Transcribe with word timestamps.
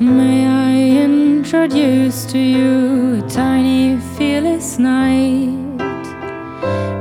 introduce 0.00 2.24
to 2.26 2.38
you 2.38 3.22
a 3.22 3.28
tiny, 3.28 3.98
fearless 4.16 4.78
knight. 4.78 5.50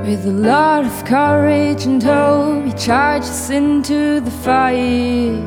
With 0.06 0.25
a 0.25 0.31
lot 0.31 0.86
of 0.86 1.06
courage 1.06 1.86
and 1.86 2.04
hope, 2.04 2.66
he 2.66 2.74
charges 2.74 3.50
into 3.50 4.19
the 4.19 4.30
fight. 4.30 5.42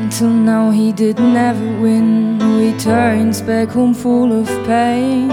Until 0.00 0.30
now, 0.30 0.70
he 0.70 0.92
did 0.92 1.18
never 1.18 1.80
win. 1.80 2.40
He 2.60 2.78
turns 2.78 3.42
back 3.42 3.68
home 3.68 3.92
full 3.92 4.32
of 4.32 4.46
pain. 4.64 5.28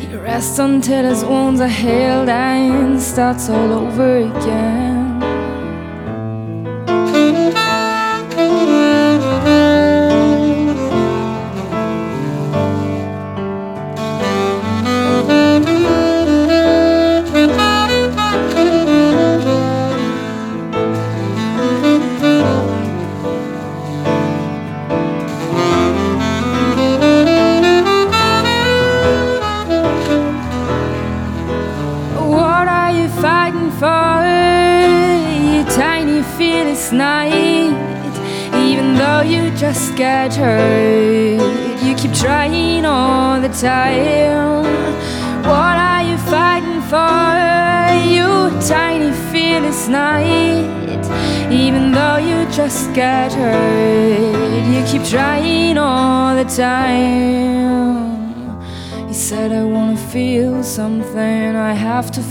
He 0.00 0.16
rests 0.16 0.58
until 0.58 1.04
his 1.04 1.24
wounds 1.24 1.60
are 1.60 1.68
healed 1.68 2.28
and 2.28 3.00
starts 3.00 3.48
all 3.48 3.72
over 3.72 4.16
again. 4.16 4.91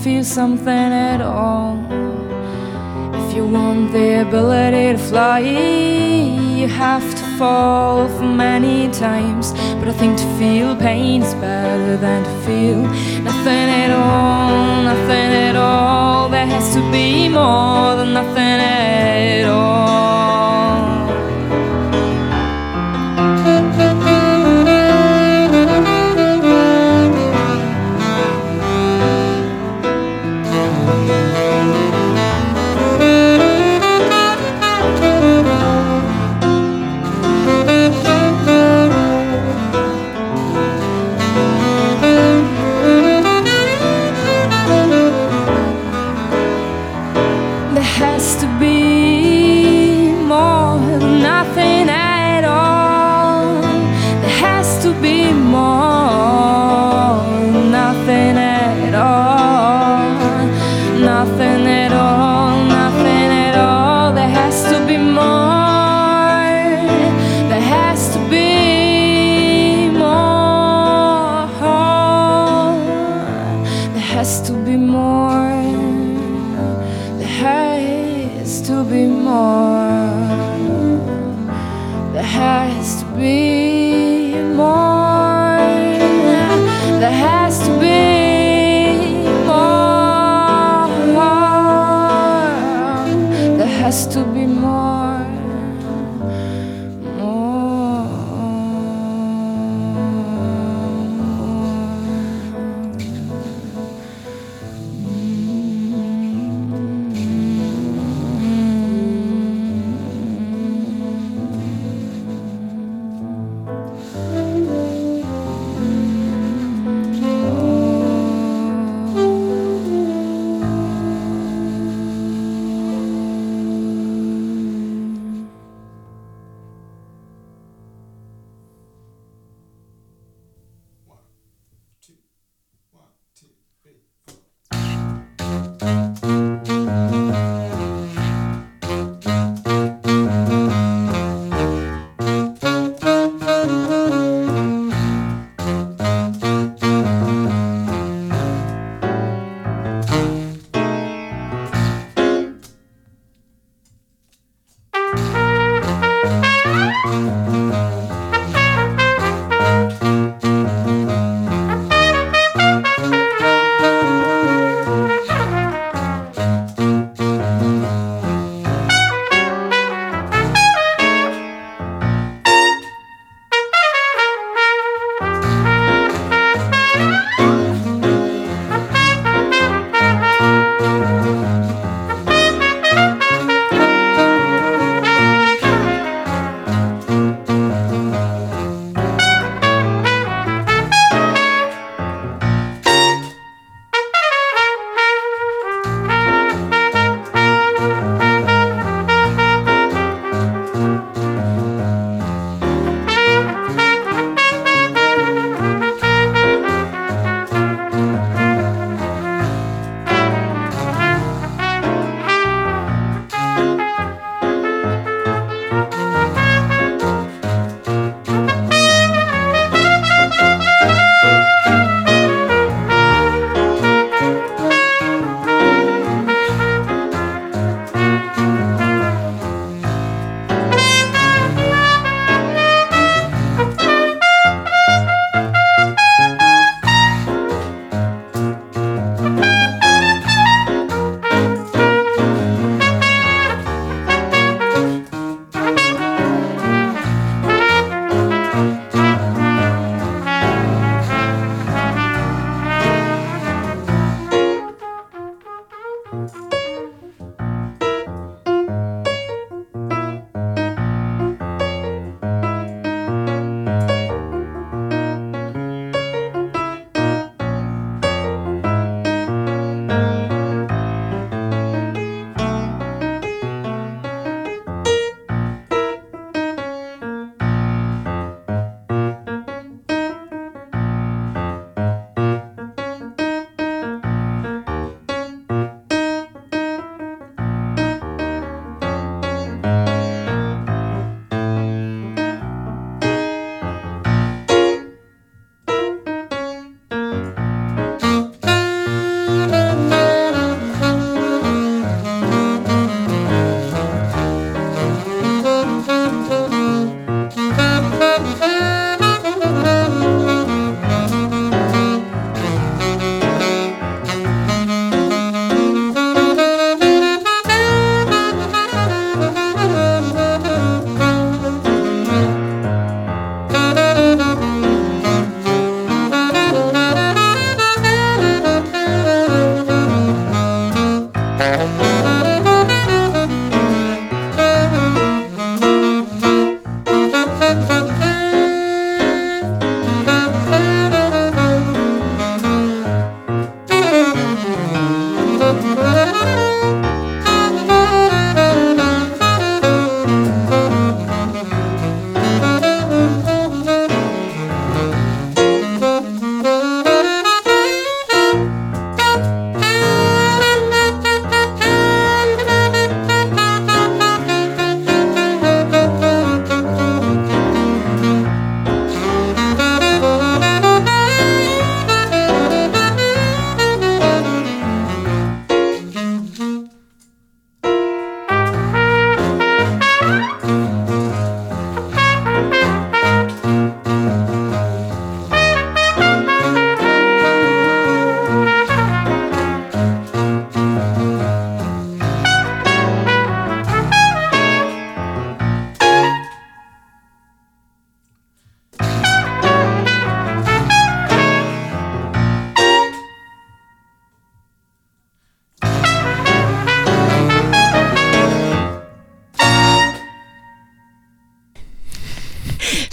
Feel 0.04 0.24
something 0.24 0.92
at 1.12 1.22
all. 1.22 1.78
If 3.14 3.36
you 3.36 3.46
want 3.46 3.92
the 3.92 4.22
ability 4.22 4.94
to 4.94 4.98
fly, 4.98 5.40
you 5.40 6.68
have 6.68 7.08
to 7.20 7.24
fall 7.38 8.08
for 8.08 8.24
many 8.24 8.92
times. 8.92 9.52
But 9.78 9.90
I 9.90 9.94
think 9.94 10.18
to 10.18 10.28
feel 10.40 10.76
pain 10.76 11.22
is 11.22 11.36
better 11.36 11.98
than 11.98 12.24
to 12.24 12.34
feel 12.48 12.82
nothing 13.22 13.70
at 13.84 13.92
all, 13.92 14.84
nothing 14.84 15.32
at 15.48 15.56
all. 15.56 16.30
There 16.30 16.48
has 16.48 16.74
to 16.74 16.82
be 16.92 17.30
more 17.30 17.96
than 17.98 18.14
nothing 18.14 18.60
at 18.60 19.48
all. 19.48 20.11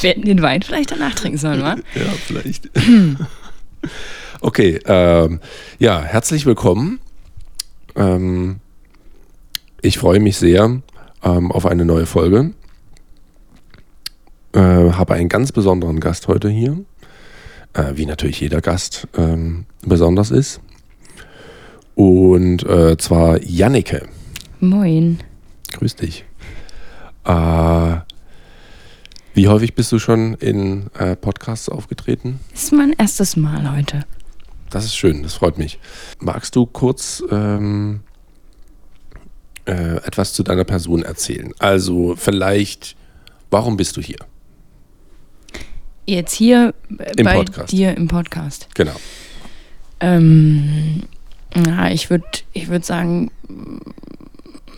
Wir 0.08 0.14
hätten 0.14 0.24
den 0.24 0.40
Wein 0.40 0.62
vielleicht 0.62 0.90
danach 0.90 1.14
trinken 1.14 1.36
sollen, 1.36 1.60
wa? 1.60 1.76
Ja, 1.94 2.10
vielleicht. 2.24 2.70
okay, 4.40 4.80
ähm, 4.86 5.38
ja, 5.78 6.02
herzlich 6.02 6.46
willkommen. 6.46 6.98
Ähm, 7.94 8.56
ich 9.82 9.98
freue 9.98 10.18
mich 10.18 10.38
sehr 10.38 10.80
ähm, 11.22 11.52
auf 11.52 11.66
eine 11.66 11.84
neue 11.84 12.06
Folge. 12.06 12.54
Äh, 14.54 14.60
habe 14.60 15.12
einen 15.12 15.28
ganz 15.28 15.52
besonderen 15.52 16.00
Gast 16.00 16.26
heute 16.26 16.48
hier, 16.48 16.78
äh, 17.74 17.92
wie 17.96 18.06
natürlich 18.06 18.40
jeder 18.40 18.62
Gast 18.62 19.08
ähm, 19.14 19.66
besonders 19.82 20.30
ist. 20.30 20.62
Und 21.94 22.64
äh, 22.64 22.96
zwar 22.96 23.42
Jannike. 23.42 24.08
Moin. 24.60 25.18
Grüß 25.72 25.96
dich. 25.96 26.24
Äh, 27.26 27.96
wie 29.38 29.46
häufig 29.46 29.74
bist 29.74 29.92
du 29.92 30.00
schon 30.00 30.34
in 30.34 30.90
äh, 30.98 31.14
Podcasts 31.14 31.68
aufgetreten? 31.68 32.40
Das 32.50 32.64
ist 32.64 32.72
mein 32.72 32.92
erstes 32.94 33.36
Mal 33.36 33.76
heute. 33.76 34.04
Das 34.68 34.84
ist 34.84 34.96
schön, 34.96 35.22
das 35.22 35.34
freut 35.34 35.58
mich. 35.58 35.78
Magst 36.18 36.56
du 36.56 36.66
kurz 36.66 37.22
ähm, 37.30 38.00
äh, 39.64 39.98
etwas 39.98 40.32
zu 40.32 40.42
deiner 40.42 40.64
Person 40.64 41.04
erzählen? 41.04 41.52
Also 41.60 42.16
vielleicht, 42.16 42.96
warum 43.48 43.76
bist 43.76 43.96
du 43.96 44.00
hier? 44.00 44.18
Jetzt 46.04 46.34
hier 46.34 46.74
Im 46.88 47.24
bei 47.24 47.36
Podcast. 47.36 47.70
dir 47.70 47.96
im 47.96 48.08
Podcast. 48.08 48.66
Genau. 48.74 48.96
Ähm, 50.00 51.04
ja, 51.54 51.90
ich 51.92 52.10
würde 52.10 52.26
ich 52.54 52.66
würd 52.66 52.84
sagen, 52.84 53.30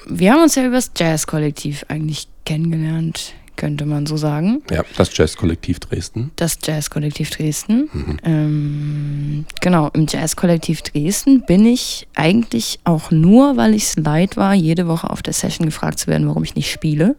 wir 0.06 0.32
haben 0.32 0.42
uns 0.42 0.54
ja 0.54 0.66
übers 0.66 0.90
Jazz-Kollektiv 0.94 1.86
eigentlich 1.88 2.28
kennengelernt, 2.44 3.32
könnte 3.60 3.84
man 3.84 4.06
so 4.06 4.16
sagen. 4.16 4.62
Ja, 4.70 4.82
das 4.96 5.14
Jazz-Kollektiv 5.14 5.80
Dresden. 5.80 6.30
Das 6.36 6.56
Jazz-Kollektiv 6.62 7.28
Dresden. 7.28 7.90
Ähm, 8.24 9.44
genau, 9.60 9.90
im 9.92 10.06
Jazz-Kollektiv 10.08 10.80
Dresden 10.80 11.42
bin 11.44 11.66
ich 11.66 12.08
eigentlich 12.14 12.80
auch 12.84 13.10
nur, 13.10 13.58
weil 13.58 13.74
ich 13.74 13.82
es 13.82 13.96
leid 13.96 14.38
war, 14.38 14.54
jede 14.54 14.88
Woche 14.88 15.10
auf 15.10 15.22
der 15.22 15.34
Session 15.34 15.66
gefragt 15.66 15.98
zu 15.98 16.06
werden, 16.06 16.26
warum 16.26 16.42
ich 16.42 16.54
nicht 16.54 16.70
spiele. 16.70 17.16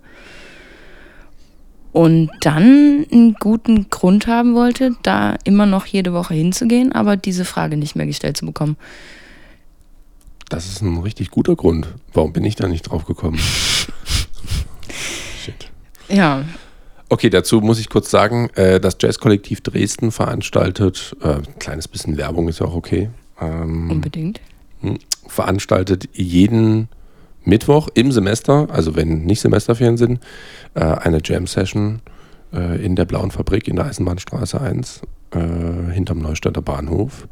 Und 1.91 2.31
dann 2.39 3.05
einen 3.11 3.35
guten 3.39 3.91
Grund 3.91 4.25
haben 4.25 4.55
wollte, 4.55 4.95
da 5.03 5.37
immer 5.43 5.67
noch 5.67 5.85
jede 5.85 6.11
Woche 6.11 6.33
hinzugehen, 6.33 6.91
aber 6.91 7.17
diese 7.17 7.45
Frage 7.45 7.77
nicht 7.77 7.95
mehr 7.95 8.07
gestellt 8.07 8.37
zu 8.37 8.47
bekommen. 8.47 8.77
Das 10.49 10.65
ist 10.65 10.81
ein 10.81 10.97
richtig 10.97 11.29
guter 11.29 11.55
Grund. 11.55 11.93
Warum 12.13 12.33
bin 12.33 12.45
ich 12.45 12.55
da 12.55 12.67
nicht 12.67 12.89
drauf 12.89 13.05
gekommen? 13.05 13.39
Ja, 16.11 16.43
Okay, 17.11 17.29
dazu 17.29 17.59
muss 17.59 17.77
ich 17.77 17.89
kurz 17.89 18.09
sagen, 18.09 18.49
äh, 18.55 18.79
das 18.79 18.95
Jazz-Kollektiv 18.97 19.59
Dresden 19.59 20.13
veranstaltet, 20.13 21.13
äh, 21.21 21.33
ein 21.33 21.59
kleines 21.59 21.89
bisschen 21.89 22.15
Werbung 22.15 22.47
ist 22.47 22.61
ja 22.61 22.67
auch 22.67 22.73
okay, 22.73 23.09
ähm, 23.41 23.91
unbedingt. 23.91 24.39
hm, 24.79 24.97
veranstaltet 25.27 26.07
jeden 26.13 26.87
Mittwoch 27.43 27.89
im 27.95 28.13
Semester, 28.13 28.69
also 28.71 28.95
wenn 28.95 29.25
nicht 29.25 29.41
Semesterferien 29.41 29.97
sind, 29.97 30.23
äh, 30.73 30.85
eine 30.85 31.19
Jam-Session 31.21 32.01
in 32.53 32.97
der 32.97 33.05
Blauen 33.05 33.31
Fabrik 33.31 33.69
in 33.69 33.77
der 33.77 33.85
Eisenbahnstraße 33.85 34.59
1 34.59 35.03
äh, 35.31 35.39
hinterm 35.93 36.19
Neustädter 36.19 36.61
Bahnhof. 36.61 37.29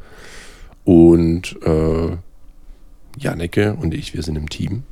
Und 0.84 1.58
Janneke 3.18 3.74
und 3.74 3.92
ich, 3.92 4.14
wir 4.14 4.22
sind 4.22 4.36
im 4.36 4.48
Team 4.48 4.84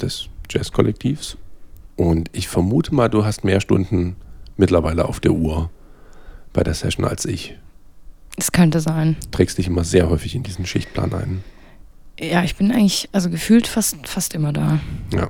des 0.00 0.28
Jazz-Kollektivs. 0.48 1.36
Und 1.98 2.30
ich 2.32 2.46
vermute 2.46 2.94
mal, 2.94 3.08
du 3.08 3.24
hast 3.24 3.42
mehr 3.42 3.60
Stunden 3.60 4.14
mittlerweile 4.56 5.06
auf 5.06 5.18
der 5.18 5.32
Uhr 5.32 5.68
bei 6.52 6.62
der 6.62 6.72
Session 6.72 7.04
als 7.04 7.24
ich. 7.24 7.58
Es 8.36 8.52
könnte 8.52 8.78
sein. 8.78 9.16
Trägst 9.32 9.58
dich 9.58 9.66
immer 9.66 9.82
sehr 9.82 10.08
häufig 10.08 10.36
in 10.36 10.44
diesen 10.44 10.64
Schichtplan 10.64 11.12
ein. 11.12 11.44
Ja, 12.20 12.44
ich 12.44 12.54
bin 12.54 12.70
eigentlich, 12.70 13.08
also 13.10 13.30
gefühlt 13.30 13.66
fast, 13.66 14.06
fast 14.06 14.32
immer 14.34 14.52
da. 14.52 14.78
Ja. 15.12 15.28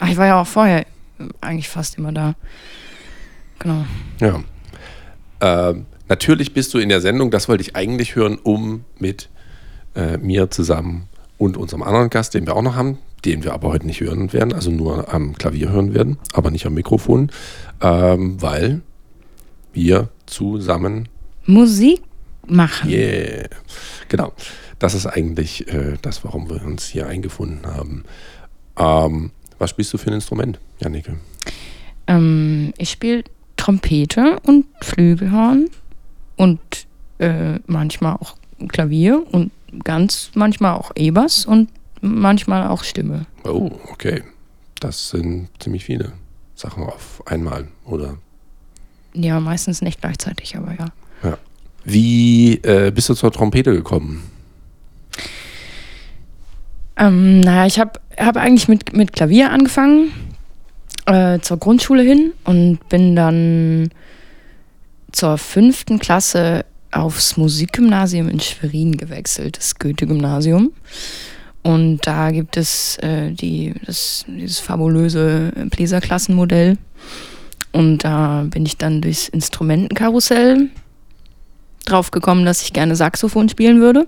Ach, 0.00 0.08
ich 0.08 0.16
war 0.16 0.26
ja 0.26 0.40
auch 0.40 0.46
vorher 0.46 0.86
eigentlich 1.40 1.68
fast 1.68 1.98
immer 1.98 2.10
da. 2.10 2.34
Genau. 3.60 3.84
Ja. 4.18 4.42
Ähm, 5.40 5.86
natürlich 6.08 6.52
bist 6.52 6.74
du 6.74 6.78
in 6.78 6.88
der 6.88 7.00
Sendung, 7.00 7.30
das 7.30 7.48
wollte 7.48 7.62
ich 7.62 7.76
eigentlich 7.76 8.16
hören, 8.16 8.38
um 8.42 8.84
mit 8.98 9.28
äh, 9.94 10.16
mir 10.16 10.50
zusammen 10.50 11.08
und 11.40 11.56
unserem 11.56 11.82
anderen 11.82 12.10
Gast, 12.10 12.34
den 12.34 12.46
wir 12.46 12.54
auch 12.54 12.62
noch 12.62 12.76
haben, 12.76 12.98
den 13.24 13.44
wir 13.44 13.54
aber 13.54 13.68
heute 13.68 13.86
nicht 13.86 14.00
hören 14.00 14.32
werden, 14.34 14.52
also 14.52 14.70
nur 14.70 15.12
am 15.12 15.34
Klavier 15.34 15.70
hören 15.70 15.94
werden, 15.94 16.18
aber 16.34 16.50
nicht 16.50 16.66
am 16.66 16.74
Mikrofon, 16.74 17.30
ähm, 17.80 18.40
weil 18.42 18.82
wir 19.72 20.10
zusammen 20.26 21.08
Musik 21.46 22.02
machen. 22.46 22.90
Yeah. 22.90 23.48
Genau. 24.08 24.34
Das 24.78 24.92
ist 24.92 25.06
eigentlich 25.06 25.66
äh, 25.72 25.96
das, 26.02 26.24
warum 26.24 26.50
wir 26.50 26.62
uns 26.62 26.86
hier 26.86 27.06
eingefunden 27.06 27.66
haben. 27.66 28.04
Ähm, 28.76 29.30
was 29.58 29.70
spielst 29.70 29.94
du 29.94 29.98
für 29.98 30.10
ein 30.10 30.14
Instrument, 30.14 30.60
Jannike? 30.78 31.16
Ähm, 32.06 32.74
ich 32.76 32.90
spiele 32.90 33.24
Trompete 33.56 34.38
und 34.42 34.66
Flügelhorn 34.82 35.70
und 36.36 36.60
äh, 37.18 37.58
manchmal 37.66 38.16
auch 38.16 38.36
Klavier 38.68 39.24
und 39.30 39.52
ganz 39.84 40.30
manchmal 40.34 40.74
auch 40.74 40.92
E-Bass 40.94 41.46
und 41.46 41.68
manchmal 42.00 42.68
auch 42.68 42.84
Stimme. 42.84 43.26
Oh, 43.44 43.70
okay. 43.90 44.22
Das 44.80 45.10
sind 45.10 45.48
ziemlich 45.58 45.84
viele 45.84 46.12
Sachen 46.54 46.84
auf 46.84 47.22
einmal, 47.26 47.68
oder? 47.84 48.16
Ja, 49.12 49.40
meistens 49.40 49.82
nicht 49.82 50.00
gleichzeitig, 50.00 50.56
aber 50.56 50.72
ja. 50.72 50.86
Ja. 51.22 51.38
Wie 51.84 52.54
äh, 52.62 52.90
bist 52.90 53.08
du 53.08 53.14
zur 53.14 53.32
Trompete 53.32 53.72
gekommen? 53.72 54.30
Ähm, 56.96 57.40
naja, 57.40 57.66
ich 57.66 57.78
habe 57.78 57.98
hab 58.18 58.36
eigentlich 58.36 58.68
mit, 58.68 58.92
mit 58.94 59.12
Klavier 59.12 59.50
angefangen, 59.50 60.12
äh, 61.06 61.40
zur 61.40 61.56
Grundschule 61.58 62.02
hin 62.02 62.32
und 62.44 62.78
bin 62.88 63.16
dann 63.16 63.90
zur 65.12 65.38
fünften 65.38 65.98
Klasse 65.98 66.64
aufs 66.92 67.36
Musikgymnasium 67.36 68.28
in 68.28 68.40
Schwerin 68.40 68.96
gewechselt, 68.96 69.58
das 69.58 69.76
Goethe-Gymnasium. 69.76 70.72
Und 71.62 72.06
da 72.06 72.30
gibt 72.30 72.56
es 72.56 72.96
äh, 72.98 73.32
die, 73.32 73.74
das, 73.84 74.24
dieses 74.26 74.60
fabulöse 74.60 75.52
Bläserklassenmodell. 75.70 76.78
Und 77.72 77.98
da 78.04 78.46
bin 78.48 78.64
ich 78.66 78.76
dann 78.78 79.00
durchs 79.00 79.28
Instrumentenkarussell 79.28 80.68
draufgekommen, 81.84 82.44
dass 82.44 82.62
ich 82.62 82.72
gerne 82.72 82.96
Saxophon 82.96 83.48
spielen 83.48 83.80
würde. 83.80 84.06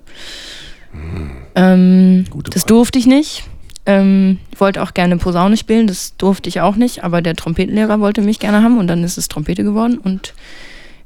Ähm, 1.55 2.25
Gute 2.31 2.51
das 2.51 2.63
Wahl. 2.63 2.69
durfte 2.69 2.99
ich 2.99 3.07
nicht. 3.07 3.45
Ähm, 3.85 4.39
ich 4.53 4.61
wollte 4.61 4.83
auch 4.83 4.95
gerne 4.95 5.17
Posaune 5.17 5.57
spielen, 5.57 5.87
das 5.89 6.17
durfte 6.17 6.49
ich 6.49 6.61
auch 6.61 6.77
nicht, 6.77 7.03
aber 7.03 7.21
der 7.21 7.35
Trompetenlehrer 7.35 7.99
wollte 7.99 8.21
mich 8.21 8.39
gerne 8.39 8.63
haben 8.63 8.79
und 8.79 8.87
dann 8.87 9.03
ist 9.03 9.19
es 9.19 9.27
Trompete 9.27 9.65
geworden 9.65 9.99
und 9.99 10.35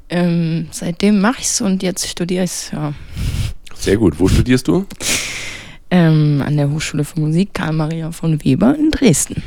ähm, 0.09 0.67
seitdem 0.71 1.19
mache 1.21 1.39
ich 1.41 1.47
es 1.47 1.61
und 1.61 1.83
jetzt 1.83 2.07
studiere 2.07 2.43
ich 2.43 2.51
es. 2.51 2.71
Ja. 2.71 2.93
Sehr 3.75 3.97
gut. 3.97 4.19
Wo 4.19 4.27
studierst 4.27 4.67
du? 4.67 4.85
Ähm, 5.89 6.43
an 6.45 6.57
der 6.57 6.69
Hochschule 6.69 7.03
für 7.05 7.19
Musik 7.19 7.53
Karl 7.53 7.73
Maria 7.73 8.11
von 8.11 8.43
Weber 8.43 8.75
in 8.75 8.91
Dresden. 8.91 9.41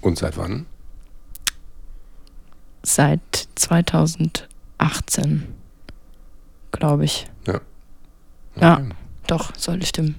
Und 0.00 0.18
seit 0.18 0.36
wann? 0.36 0.66
Seit 2.82 3.20
2018, 3.56 5.46
glaube 6.72 7.04
ich. 7.04 7.26
Ja. 7.46 7.60
Ja. 8.60 8.74
Okay, 8.78 8.88
Doch, 9.26 9.54
sollte 9.56 9.86
stimmen. 9.86 10.14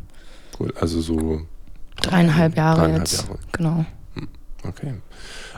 Cool. 0.60 0.74
Also 0.80 1.02
so 1.02 1.42
Dreieinhalb 2.02 2.56
Jahre 2.56 2.80
Dreieinhalb 2.82 3.02
jetzt. 3.02 3.24
Jahre. 3.24 3.40
Genau. 3.52 3.86
Okay. 4.64 4.94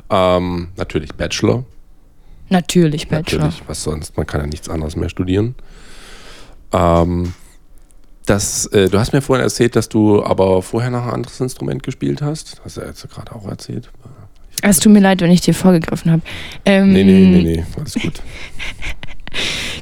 Ähm, 0.10 0.70
natürlich 0.78 1.14
Bachelor. 1.14 1.66
Natürlich 2.54 3.08
Bachelor. 3.08 3.46
Natürlich, 3.46 3.64
was 3.68 3.84
sonst? 3.84 4.16
Man 4.16 4.28
kann 4.28 4.42
ja 4.42 4.48
nichts 4.48 4.70
anderes 4.70 4.96
mehr 4.96 5.10
studieren. 5.10 5.56
Ähm, 6.72 7.34
das, 8.28 8.68
äh, 8.68 8.90
du 8.90 9.00
hast 9.00 9.12
mir 9.12 9.22
vorhin 9.22 9.44
erzählt, 9.44 9.76
dass 9.76 9.90
du 9.90 10.24
aber 10.24 10.62
vorher 10.62 10.92
noch 10.92 11.04
ein 11.08 11.10
anderes 11.14 11.40
Instrument 11.42 11.82
gespielt 11.84 12.22
hast. 12.22 12.62
Hast 12.64 12.78
du 12.78 12.82
ja 12.82 12.88
jetzt 12.88 13.10
gerade 13.10 13.36
auch 13.36 13.48
erzählt. 13.48 13.90
Es 14.62 14.80
tut 14.80 14.94
mir 14.94 15.00
leid, 15.00 15.22
wenn 15.22 15.32
ich 15.32 15.42
dir 15.42 15.56
vorgegriffen 15.56 16.12
habe. 16.12 16.22
Ähm, 16.64 16.94
Nee, 16.94 17.04
nee, 17.04 17.26
nee, 17.26 17.42
nee, 17.42 17.66
alles 17.78 17.96
gut. 17.96 18.22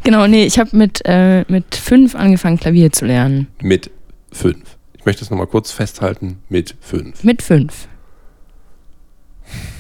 Genau, 0.03 0.25
nee, 0.27 0.45
ich 0.45 0.57
habe 0.57 0.75
mit, 0.77 1.01
äh, 1.03 1.43
mit 1.49 1.75
fünf 1.75 2.15
angefangen, 2.15 2.57
Klavier 2.57 2.91
zu 2.91 3.05
lernen. 3.05 3.47
Mit 3.62 3.91
fünf. 4.31 4.77
Ich 4.97 5.05
möchte 5.05 5.23
es 5.25 5.29
nochmal 5.29 5.45
kurz 5.45 5.71
festhalten. 5.71 6.39
Mit 6.47 6.75
fünf. 6.79 7.23
Mit 7.23 7.41
fünf. 7.41 7.88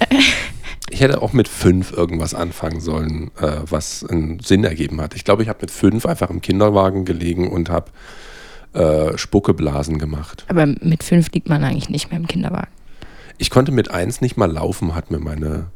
Ich 0.91 0.99
hätte 1.01 1.21
auch 1.21 1.33
mit 1.33 1.47
fünf 1.47 1.93
irgendwas 1.93 2.33
anfangen 2.33 2.81
sollen, 2.81 3.31
äh, 3.39 3.57
was 3.69 4.05
einen 4.05 4.39
Sinn 4.39 4.63
ergeben 4.63 4.99
hat. 5.01 5.15
Ich 5.15 5.23
glaube, 5.23 5.41
ich 5.41 5.49
habe 5.49 5.59
mit 5.61 5.71
fünf 5.71 6.05
einfach 6.05 6.29
im 6.29 6.41
Kinderwagen 6.41 7.05
gelegen 7.05 7.49
und 7.49 7.69
habe 7.69 7.91
äh, 8.73 9.17
Spuckeblasen 9.17 9.99
gemacht. 9.99 10.45
Aber 10.49 10.65
mit 10.65 11.03
fünf 11.03 11.31
liegt 11.31 11.47
man 11.49 11.63
eigentlich 11.63 11.89
nicht 11.89 12.09
mehr 12.11 12.19
im 12.19 12.27
Kinderwagen. 12.27 12.69
Ich 13.37 13.49
konnte 13.49 13.71
mit 13.71 13.89
eins 13.89 14.21
nicht 14.21 14.35
mal 14.37 14.51
laufen, 14.51 14.93
hat 14.93 15.11
mir 15.11 15.19
meine 15.19 15.67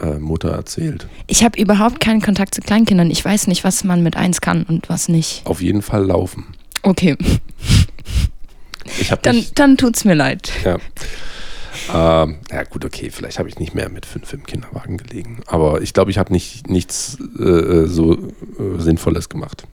äh, 0.00 0.18
Mutter 0.18 0.50
erzählt. 0.50 1.06
Ich 1.28 1.44
habe 1.44 1.60
überhaupt 1.60 2.00
keinen 2.00 2.20
Kontakt 2.20 2.54
zu 2.54 2.60
Kleinkindern. 2.60 3.10
Ich 3.10 3.24
weiß 3.24 3.46
nicht, 3.46 3.62
was 3.64 3.84
man 3.84 4.02
mit 4.02 4.16
eins 4.16 4.40
kann 4.40 4.64
und 4.64 4.88
was 4.88 5.08
nicht. 5.08 5.46
Auf 5.46 5.62
jeden 5.62 5.82
Fall 5.82 6.04
laufen. 6.04 6.44
Okay, 6.82 7.16
dann, 9.22 9.36
nicht, 9.36 9.58
dann 9.58 9.76
tut's 9.76 10.04
mir 10.04 10.14
leid. 10.14 10.50
ja. 10.64 10.78
Ähm, 11.92 12.36
ja 12.50 12.64
gut, 12.64 12.84
okay, 12.84 13.10
vielleicht 13.10 13.38
habe 13.38 13.48
ich 13.48 13.58
nicht 13.58 13.74
mehr 13.74 13.88
mit 13.88 14.06
fünf 14.06 14.32
im 14.32 14.44
Kinderwagen 14.44 14.96
gelegen. 14.96 15.40
Aber 15.46 15.80
ich 15.80 15.92
glaube, 15.94 16.10
ich 16.10 16.18
habe 16.18 16.32
nicht, 16.32 16.68
nichts 16.68 17.18
äh, 17.38 17.86
so 17.86 18.14
äh, 18.14 18.78
Sinnvolles 18.78 19.28
gemacht. 19.28 19.66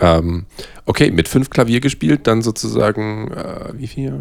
Ähm, 0.00 0.46
okay, 0.86 1.10
mit 1.10 1.28
fünf 1.28 1.50
Klavier 1.50 1.80
gespielt, 1.80 2.26
dann 2.26 2.42
sozusagen, 2.42 3.30
äh, 3.32 3.72
wie 3.74 3.86
viel? 3.86 4.12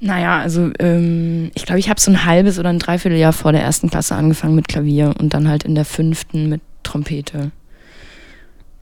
Naja, 0.00 0.38
also 0.40 0.70
ähm, 0.78 1.50
ich 1.54 1.66
glaube, 1.66 1.78
ich 1.78 1.88
habe 1.88 2.00
so 2.00 2.10
ein 2.10 2.24
halbes 2.24 2.58
oder 2.58 2.70
ein 2.70 2.78
Dreivierteljahr 2.78 3.32
vor 3.32 3.52
der 3.52 3.62
ersten 3.62 3.90
Klasse 3.90 4.14
angefangen 4.16 4.54
mit 4.54 4.68
Klavier 4.68 5.14
und 5.18 5.34
dann 5.34 5.48
halt 5.48 5.64
in 5.64 5.74
der 5.74 5.84
fünften 5.84 6.48
mit 6.48 6.60
Trompete. 6.82 7.52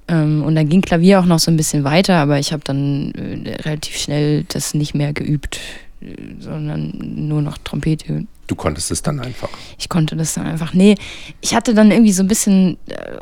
Ähm, 0.09 0.43
und 0.45 0.55
dann 0.55 0.69
ging 0.69 0.81
Klavier 0.83 1.21
auch 1.21 1.27
noch 1.27 1.41
so 1.41 1.51
ein 1.51 1.57
bisschen 1.57 1.85
weiter, 1.85 2.17
aber 2.17 2.39
ich 2.39 2.53
habe 2.53 2.63
dann 2.65 3.13
äh, 3.13 3.57
relativ 3.63 3.97
schnell 3.97 4.45
das 4.49 4.73
nicht 4.73 4.95
mehr 4.95 5.13
geübt, 5.13 5.57
äh, 5.57 5.90
sondern 6.39 6.93
nur 7.29 7.43
noch 7.43 7.59
Trompete. 7.59 8.27
Du 8.47 8.55
konntest 8.55 8.91
es 8.91 9.03
dann 9.03 9.21
einfach. 9.21 9.49
Ich 9.79 9.89
konnte 9.89 10.17
das 10.17 10.35
dann 10.35 10.47
einfach. 10.47 10.75
Nee, 10.75 10.97
ich 11.41 11.55
hatte 11.55 11.75
dann 11.75 11.91
irgendwie 11.91 12.13
so 12.13 12.23
ein 12.23 12.29
bisschen 12.29 12.79
äh, 12.89 13.19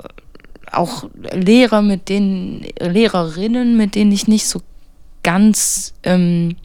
auch 0.72 1.08
Lehrer, 1.32 1.82
mit 1.82 2.08
denen, 2.08 2.64
Lehrerinnen, 2.80 3.76
mit 3.76 3.94
denen 3.94 4.12
ich 4.12 4.28
nicht 4.28 4.46
so 4.46 4.62
ganz, 5.22 5.94
ähm, 6.04 6.56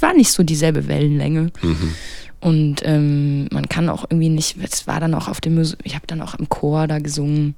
war 0.00 0.12
nicht 0.14 0.32
so 0.32 0.42
dieselbe 0.42 0.88
Wellenlänge. 0.88 1.50
Mhm. 1.62 1.94
Und 2.40 2.82
ähm, 2.84 3.48
man 3.52 3.68
kann 3.68 3.88
auch 3.88 4.04
irgendwie 4.08 4.30
nicht, 4.30 4.56
es 4.62 4.86
war 4.86 4.98
dann 4.98 5.14
auch 5.14 5.28
auf 5.28 5.40
dem, 5.40 5.60
ich 5.84 5.94
habe 5.94 6.06
dann 6.06 6.22
auch 6.22 6.34
im 6.34 6.48
Chor 6.48 6.86
da 6.88 6.98
gesungen 6.98 7.54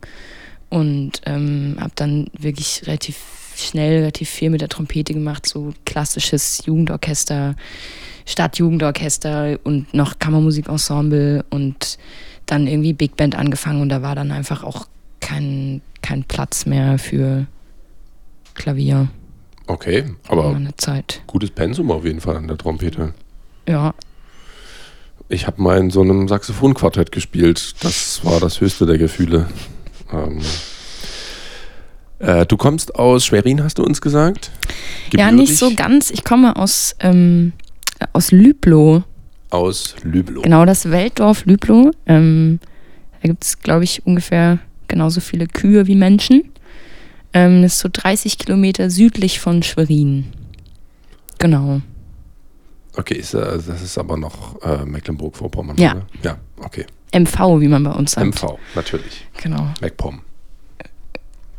und 0.70 1.20
ähm, 1.25 1.77
habe 1.79 1.92
dann 1.94 2.27
wirklich 2.37 2.83
relativ 2.87 3.16
schnell, 3.62 4.01
relativ 4.01 4.29
viel 4.29 4.51
mit 4.51 4.61
der 4.61 4.68
Trompete 4.68 5.14
gemacht, 5.14 5.46
so 5.46 5.72
klassisches 5.85 6.62
Jugendorchester, 6.66 7.57
Stadtjugendorchester 8.27 9.59
und 9.64 9.92
noch 9.94 10.18
Kammermusikensemble 10.18 11.44
und 11.51 11.98
dann 12.46 12.66
irgendwie 12.66 12.92
Big 12.92 13.16
Band 13.16 13.37
angefangen 13.37 13.81
und 13.81 13.88
da 13.88 14.03
war 14.03 14.14
dann 14.14 14.31
einfach 14.31 14.62
auch 14.62 14.87
kein, 15.20 15.81
kein 16.03 16.25
Platz 16.25 16.66
mehr 16.66 16.98
für 16.98 17.46
Klavier 18.55 19.09
Okay, 19.66 20.05
aber 20.29 20.61
gutes 21.27 21.51
Pensum 21.51 21.90
auf 21.90 22.05
jeden 22.05 22.20
Fall 22.20 22.37
an 22.37 22.48
der 22.48 22.59
Trompete. 22.59 23.14
Ja, 23.68 23.94
Ich 25.29 25.46
habe 25.46 25.62
mal 25.62 25.79
in 25.79 25.90
so 25.90 26.03
einem 26.03 26.29
Saxophonquartett 26.29 27.12
gespielt. 27.12 27.75
Das 27.83 28.25
war 28.25 28.40
das 28.40 28.61
höchste 28.61 28.87
der 28.87 28.98
Gefühle. 28.98 29.48
Ähm, 30.12 30.42
äh, 32.22 32.46
du 32.46 32.56
kommst 32.56 32.94
aus 32.94 33.26
Schwerin, 33.26 33.62
hast 33.62 33.78
du 33.78 33.85
uns 33.85 34.00
gesagt? 34.00 34.50
ja, 35.12 35.30
nicht 35.32 35.56
so 35.56 35.66
Gebürtig 35.70 35.87
ganz. 35.87 36.11
Ich 36.11 36.24
komme 36.24 36.56
aus, 36.56 36.94
ähm, 37.00 37.52
aus 38.12 38.30
Lüblow. 38.30 39.02
Aus 39.50 39.96
Lüblow. 40.02 40.42
Genau, 40.42 40.64
das 40.64 40.90
Weltdorf 40.90 41.44
Lüblow. 41.44 41.90
Ähm, 42.06 42.61
da 43.20 43.28
gibt 43.28 43.44
es, 43.44 43.58
glaube 43.58 43.85
ich, 43.85 44.06
ungefähr 44.06 44.61
genauso 44.88 45.20
viele 45.20 45.46
Kühe 45.46 45.87
wie 45.87 45.96
Menschen. 45.96 46.44
Ähm, 47.32 47.62
das 47.62 47.74
ist 47.74 47.78
so 47.80 47.88
30 47.92 48.38
Kilometer 48.38 48.88
südlich 48.88 49.40
von 49.40 49.62
Schwerin. 49.62 50.26
Genau. 51.38 51.80
Okay, 52.96 53.14
ist, 53.14 53.35
äh, 53.35 53.40
das 53.40 53.82
ist 53.82 53.98
aber 53.98 54.16
noch 54.16 54.62
äh, 54.62 54.85
Mecklenburg-Vorpommern. 54.85 55.76
Ja. 55.76 55.92
oder? 55.92 56.06
Ja, 56.22 56.37
okay. 56.58 56.87
MV, 57.14 57.61
wie 57.61 57.68
man 57.68 57.82
bei 57.82 57.92
uns 57.92 58.12
sagt. 58.12 58.26
MV, 58.26 58.58
natürlich. 58.74 59.26
Genau. 59.42 59.68
MacPom. 59.80 60.20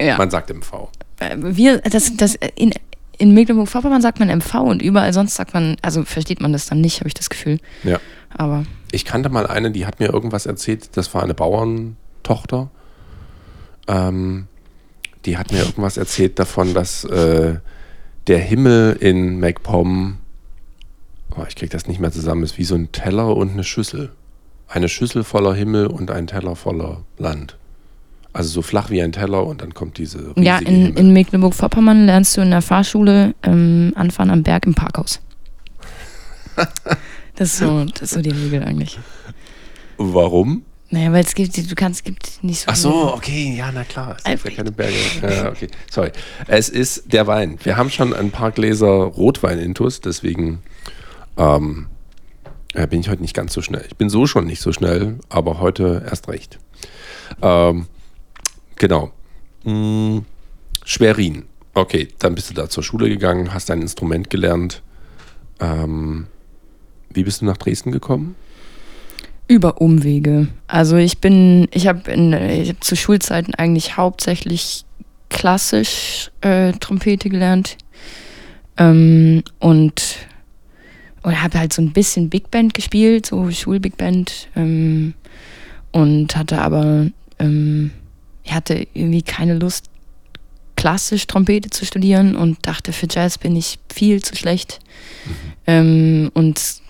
Ja. 0.03 0.17
Man 0.17 0.29
sagt 0.29 0.49
MV. 0.53 0.89
Äh, 1.19 1.37
Wir, 1.39 1.79
das, 1.79 2.15
das, 2.17 2.35
in, 2.55 2.73
in 3.17 3.33
Mecklenburg-Vorpommern 3.33 4.01
sagt 4.01 4.19
man 4.19 4.29
MV 4.29 4.53
und 4.55 4.81
überall 4.81 5.13
sonst 5.13 5.35
sagt 5.35 5.53
man, 5.53 5.77
also 5.81 6.03
versteht 6.03 6.41
man 6.41 6.53
das 6.53 6.65
dann 6.65 6.81
nicht, 6.81 6.99
habe 6.99 7.07
ich 7.07 7.13
das 7.13 7.29
Gefühl. 7.29 7.59
Ja. 7.83 7.99
Aber 8.35 8.65
Ich 8.91 9.05
kannte 9.05 9.29
mal 9.29 9.47
eine, 9.47 9.71
die 9.71 9.85
hat 9.85 9.99
mir 9.99 10.11
irgendwas 10.11 10.45
erzählt, 10.45 10.97
das 10.97 11.13
war 11.13 11.23
eine 11.23 11.33
Bauerntochter. 11.33 12.69
Ähm, 13.87 14.47
die 15.25 15.37
hat 15.37 15.51
mir 15.51 15.59
irgendwas 15.59 15.97
erzählt 15.97 16.39
davon, 16.39 16.73
dass 16.73 17.03
äh, 17.05 17.55
der 18.27 18.39
Himmel 18.39 18.97
in 18.99 19.39
MacPom, 19.39 20.17
oh, 21.37 21.43
ich 21.47 21.55
krieg 21.55 21.69
das 21.69 21.87
nicht 21.87 21.99
mehr 21.99 22.11
zusammen, 22.11 22.43
ist 22.43 22.57
wie 22.57 22.63
so 22.63 22.75
ein 22.75 22.91
Teller 22.91 23.35
und 23.35 23.51
eine 23.51 23.63
Schüssel. 23.63 24.11
Eine 24.67 24.89
Schüssel 24.89 25.23
voller 25.23 25.53
Himmel 25.53 25.87
und 25.87 26.09
ein 26.09 26.27
Teller 26.27 26.55
voller 26.55 27.03
Land. 27.17 27.57
Also 28.33 28.49
so 28.49 28.61
flach 28.63 28.89
wie 28.89 29.01
ein 29.01 29.11
Teller 29.11 29.45
und 29.45 29.61
dann 29.61 29.73
kommt 29.75 29.97
diese 29.99 30.17
riesige 30.19 30.41
Ja, 30.41 30.57
in, 30.57 30.95
in 30.95 31.13
Mecklenburg-Vorpommern 31.13 32.05
lernst 32.07 32.35
du 32.35 32.41
in 32.41 32.49
der 32.49 32.63
Fahrschule 32.63 33.35
ähm, 33.43 33.93
Anfahren 33.95 34.31
am 34.31 34.41
Berg 34.41 34.65
im 34.65 34.73
Parkhaus. 34.73 35.21
das, 37.35 37.49
ist 37.53 37.57
so, 37.59 37.85
das 37.85 38.01
ist 38.01 38.11
so 38.11 38.21
die 38.21 38.31
Regel 38.31 38.63
eigentlich. 38.63 38.99
Warum? 39.97 40.63
Naja, 40.89 41.11
weil 41.11 41.23
es 41.23 41.33
gibt, 41.33 41.57
du 41.57 41.75
kannst, 41.75 42.01
es 42.01 42.03
gibt 42.03 42.43
nicht 42.43 42.61
so. 42.61 42.65
Ach 42.67 42.75
viele- 42.75 42.93
so, 42.93 43.13
okay, 43.15 43.55
ja, 43.57 43.71
na 43.71 43.83
klar. 43.83 44.17
Es 44.23 44.43
gibt 44.43 44.45
ja 44.45 44.51
keine 44.63 44.71
Berge. 44.71 44.93
Ja, 45.21 45.49
okay, 45.49 45.67
sorry. 45.89 46.11
Es 46.47 46.69
ist 46.69 47.11
der 47.13 47.25
Wein. 47.25 47.57
Wir 47.63 47.77
haben 47.77 47.89
schon 47.89 48.13
ein 48.13 48.29
paar 48.31 48.51
Gläser 48.51 48.87
Rotwein 48.87 49.57
intus, 49.59 50.01
deswegen 50.01 50.59
ähm, 51.37 51.87
ja, 52.75 52.85
bin 52.85 52.99
ich 52.99 53.09
heute 53.09 53.21
nicht 53.23 53.35
ganz 53.35 53.53
so 53.53 53.61
schnell. 53.61 53.85
Ich 53.87 53.95
bin 53.95 54.09
so 54.09 54.27
schon 54.27 54.45
nicht 54.45 54.61
so 54.61 54.71
schnell, 54.71 55.19
aber 55.29 55.59
heute 55.59 56.03
erst 56.07 56.27
recht. 56.27 56.59
Ähm, 57.41 57.87
genau. 58.77 59.11
Mm, 59.63 60.19
Schwerin. 60.85 61.45
Okay, 61.73 62.09
dann 62.19 62.35
bist 62.35 62.49
du 62.49 62.53
da 62.53 62.69
zur 62.69 62.83
Schule 62.83 63.09
gegangen, 63.09 63.53
hast 63.53 63.69
dein 63.69 63.81
Instrument 63.81 64.29
gelernt. 64.29 64.81
Ähm, 65.59 66.27
wie 67.11 67.23
bist 67.23 67.41
du 67.41 67.45
nach 67.45 67.57
Dresden 67.57 67.91
gekommen? 67.91 68.35
Über 69.47 69.81
Umwege. 69.81 70.47
Also 70.67 70.97
ich 70.97 71.19
bin, 71.19 71.67
ich 71.71 71.87
habe 71.87 72.11
hab 72.11 72.83
zu 72.83 72.95
Schulzeiten 72.95 73.53
eigentlich 73.55 73.97
hauptsächlich 73.97 74.85
klassisch 75.29 76.31
äh, 76.41 76.73
Trompete 76.73 77.29
gelernt 77.29 77.77
ähm, 78.77 79.43
und 79.59 80.17
und 81.23 81.41
habe 81.41 81.57
halt 81.57 81.73
so 81.73 81.81
ein 81.81 81.93
bisschen 81.93 82.29
Big 82.29 82.51
Band 82.51 82.73
gespielt, 82.73 83.25
so 83.25 83.49
Schul-Big 83.49 83.97
Band 83.97 84.49
ähm, 84.55 85.13
und 85.91 86.35
hatte 86.35 86.61
aber 86.61 87.07
ähm, 87.39 87.91
ich 88.43 88.53
hatte 88.53 88.87
irgendwie 88.93 89.21
keine 89.21 89.55
Lust 89.55 89.85
klassisch 90.75 91.27
Trompete 91.27 91.69
zu 91.69 91.85
studieren 91.85 92.35
und 92.35 92.65
dachte 92.67 92.91
für 92.91 93.07
Jazz 93.09 93.37
bin 93.37 93.55
ich 93.55 93.79
viel 93.93 94.21
zu 94.21 94.35
schlecht 94.35 94.79
ähm, 95.65 96.29
und 96.33 96.81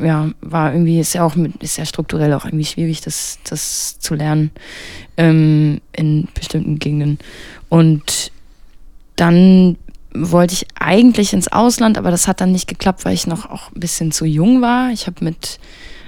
ja, 0.00 0.30
war 0.40 0.72
irgendwie, 0.72 1.00
ist 1.00 1.14
ja 1.14 1.24
auch 1.24 1.34
mit, 1.34 1.62
ist 1.62 1.76
ja 1.76 1.84
strukturell 1.84 2.32
auch 2.34 2.44
irgendwie 2.44 2.64
schwierig, 2.64 3.00
das, 3.00 3.38
das 3.48 3.98
zu 3.98 4.14
lernen 4.14 4.50
ähm, 5.16 5.80
in 5.92 6.28
bestimmten 6.34 6.78
Gegenden. 6.78 7.18
Und 7.68 8.32
dann 9.16 9.76
wollte 10.14 10.54
ich 10.54 10.66
eigentlich 10.78 11.32
ins 11.32 11.48
Ausland, 11.48 11.98
aber 11.98 12.10
das 12.10 12.28
hat 12.28 12.40
dann 12.40 12.52
nicht 12.52 12.68
geklappt, 12.68 13.04
weil 13.04 13.14
ich 13.14 13.26
noch 13.26 13.48
auch 13.50 13.72
ein 13.72 13.80
bisschen 13.80 14.12
zu 14.12 14.24
jung 14.24 14.62
war. 14.62 14.90
Ich 14.92 15.06
habe 15.06 15.24
mit, 15.24 15.58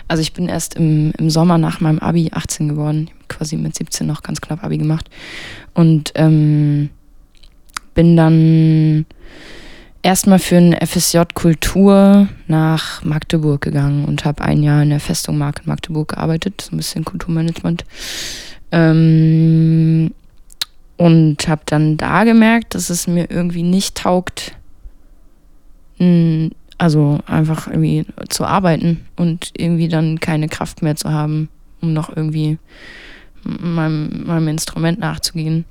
also 0.09 0.21
ich 0.21 0.33
bin 0.33 0.49
erst 0.49 0.75
im, 0.75 1.13
im 1.19 1.31
Sommer 1.31 1.59
nach 1.59 1.81
meinem 1.81 1.99
Abi 1.99 2.31
18 2.33 2.69
geworden, 2.69 3.11
quasi 3.29 3.57
mit 3.57 3.75
17 3.75 4.07
noch 4.07 4.23
ganz 4.23 4.41
knapp 4.41 4.63
Abi 4.65 4.79
gemacht. 4.79 5.09
Und 5.75 6.13
ähm, 6.15 6.91
bin 7.95 8.17
dann 8.17 9.07
erstmal 10.03 10.39
für 10.39 10.57
ein 10.57 10.77
FSJ 10.87 11.21
Kultur 11.33 12.29
nach 12.47 13.03
Magdeburg 13.05 13.61
gegangen 13.63 14.05
und 14.05 14.25
habe 14.25 14.45
ein 14.45 14.63
Jahr 14.63 14.83
in 14.83 14.91
der 14.91 15.01
Festung 15.01 15.39
Mark 15.39 15.61
in 15.61 15.69
Magdeburg 15.69 16.09
gearbeitet, 16.09 16.61
so 16.61 16.75
ein 16.75 16.77
bisschen 16.77 17.05
Kulturmanagement. 17.05 17.85
Ähm, 18.71 20.13
und 20.97 21.49
habe 21.49 21.63
dann 21.67 21.97
da 21.97 22.25
gemerkt, 22.25 22.75
dass 22.75 22.91
es 22.91 23.07
mir 23.07 23.31
irgendwie 23.31 23.63
nicht 23.63 23.97
taugt, 23.97 24.53
also 26.79 27.21
einfach 27.27 27.67
irgendwie 27.69 28.05
zu 28.29 28.45
arbeiten 28.45 29.07
und 29.17 29.51
irgendwie 29.57 29.89
dann 29.89 30.21
keine 30.21 30.49
Kraft 30.49 30.83
mehr 30.83 30.97
zu 30.97 31.11
haben, 31.11 31.49
um 31.81 31.93
noch 31.93 32.15
irgendwie 32.15 32.59
meinem, 33.45 34.25
meinem 34.27 34.49
Instrument 34.49 34.99
nachzugehen. 34.99 35.65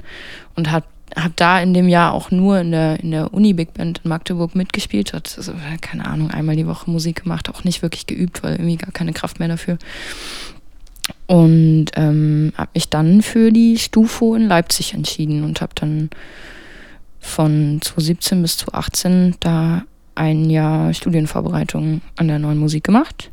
Und 0.55 0.71
habe 0.71 0.85
hab 1.15 1.35
da 1.35 1.59
in 1.59 1.73
dem 1.73 1.87
Jahr 1.87 2.13
auch 2.13 2.31
nur 2.31 2.59
in 2.59 2.71
der, 2.71 2.99
in 2.99 3.11
der 3.11 3.33
Uni 3.33 3.53
Big 3.53 3.73
Band 3.73 4.01
in 4.03 4.09
Magdeburg 4.09 4.55
mitgespielt. 4.55 5.13
Hat, 5.13 5.33
also, 5.37 5.53
keine 5.81 6.05
Ahnung, 6.05 6.31
einmal 6.31 6.55
die 6.55 6.67
Woche 6.67 6.89
Musik 6.89 7.23
gemacht, 7.23 7.49
auch 7.49 7.63
nicht 7.63 7.81
wirklich 7.81 8.07
geübt, 8.07 8.43
weil 8.43 8.53
irgendwie 8.53 8.77
gar 8.77 8.91
keine 8.91 9.13
Kraft 9.13 9.39
mehr 9.39 9.47
dafür. 9.47 9.77
Und 11.27 11.87
ähm, 11.95 12.53
habe 12.55 12.71
mich 12.73 12.89
dann 12.89 13.21
für 13.21 13.51
die 13.51 13.77
Stufo 13.77 14.35
in 14.35 14.47
Leipzig 14.47 14.93
entschieden 14.93 15.43
und 15.43 15.61
habe 15.61 15.73
dann 15.75 16.09
von 17.19 17.79
2017 17.81 18.41
bis 18.41 18.57
2018 18.57 19.35
da 19.39 19.83
ein 20.15 20.49
Jahr 20.49 20.93
Studienvorbereitung 20.93 22.01
an 22.17 22.27
der 22.27 22.39
neuen 22.39 22.57
Musik 22.57 22.83
gemacht. 22.83 23.31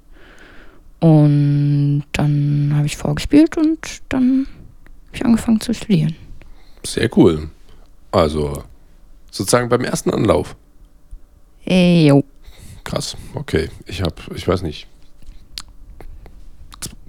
Und 1.00 2.04
dann 2.12 2.72
habe 2.74 2.86
ich 2.86 2.96
vorgespielt 2.96 3.56
und 3.56 4.02
dann 4.10 4.46
habe 5.06 5.16
ich 5.16 5.24
angefangen 5.24 5.60
zu 5.60 5.72
studieren. 5.74 6.14
Sehr 6.84 7.10
cool. 7.16 7.50
Also 8.12 8.64
sozusagen 9.30 9.68
beim 9.68 9.82
ersten 9.82 10.10
Anlauf. 10.10 10.56
Ey, 11.64 12.08
jo. 12.08 12.24
Krass, 12.84 13.16
okay. 13.34 13.70
Ich 13.86 14.02
habe, 14.02 14.14
ich 14.34 14.46
weiß 14.46 14.62
nicht, 14.62 14.86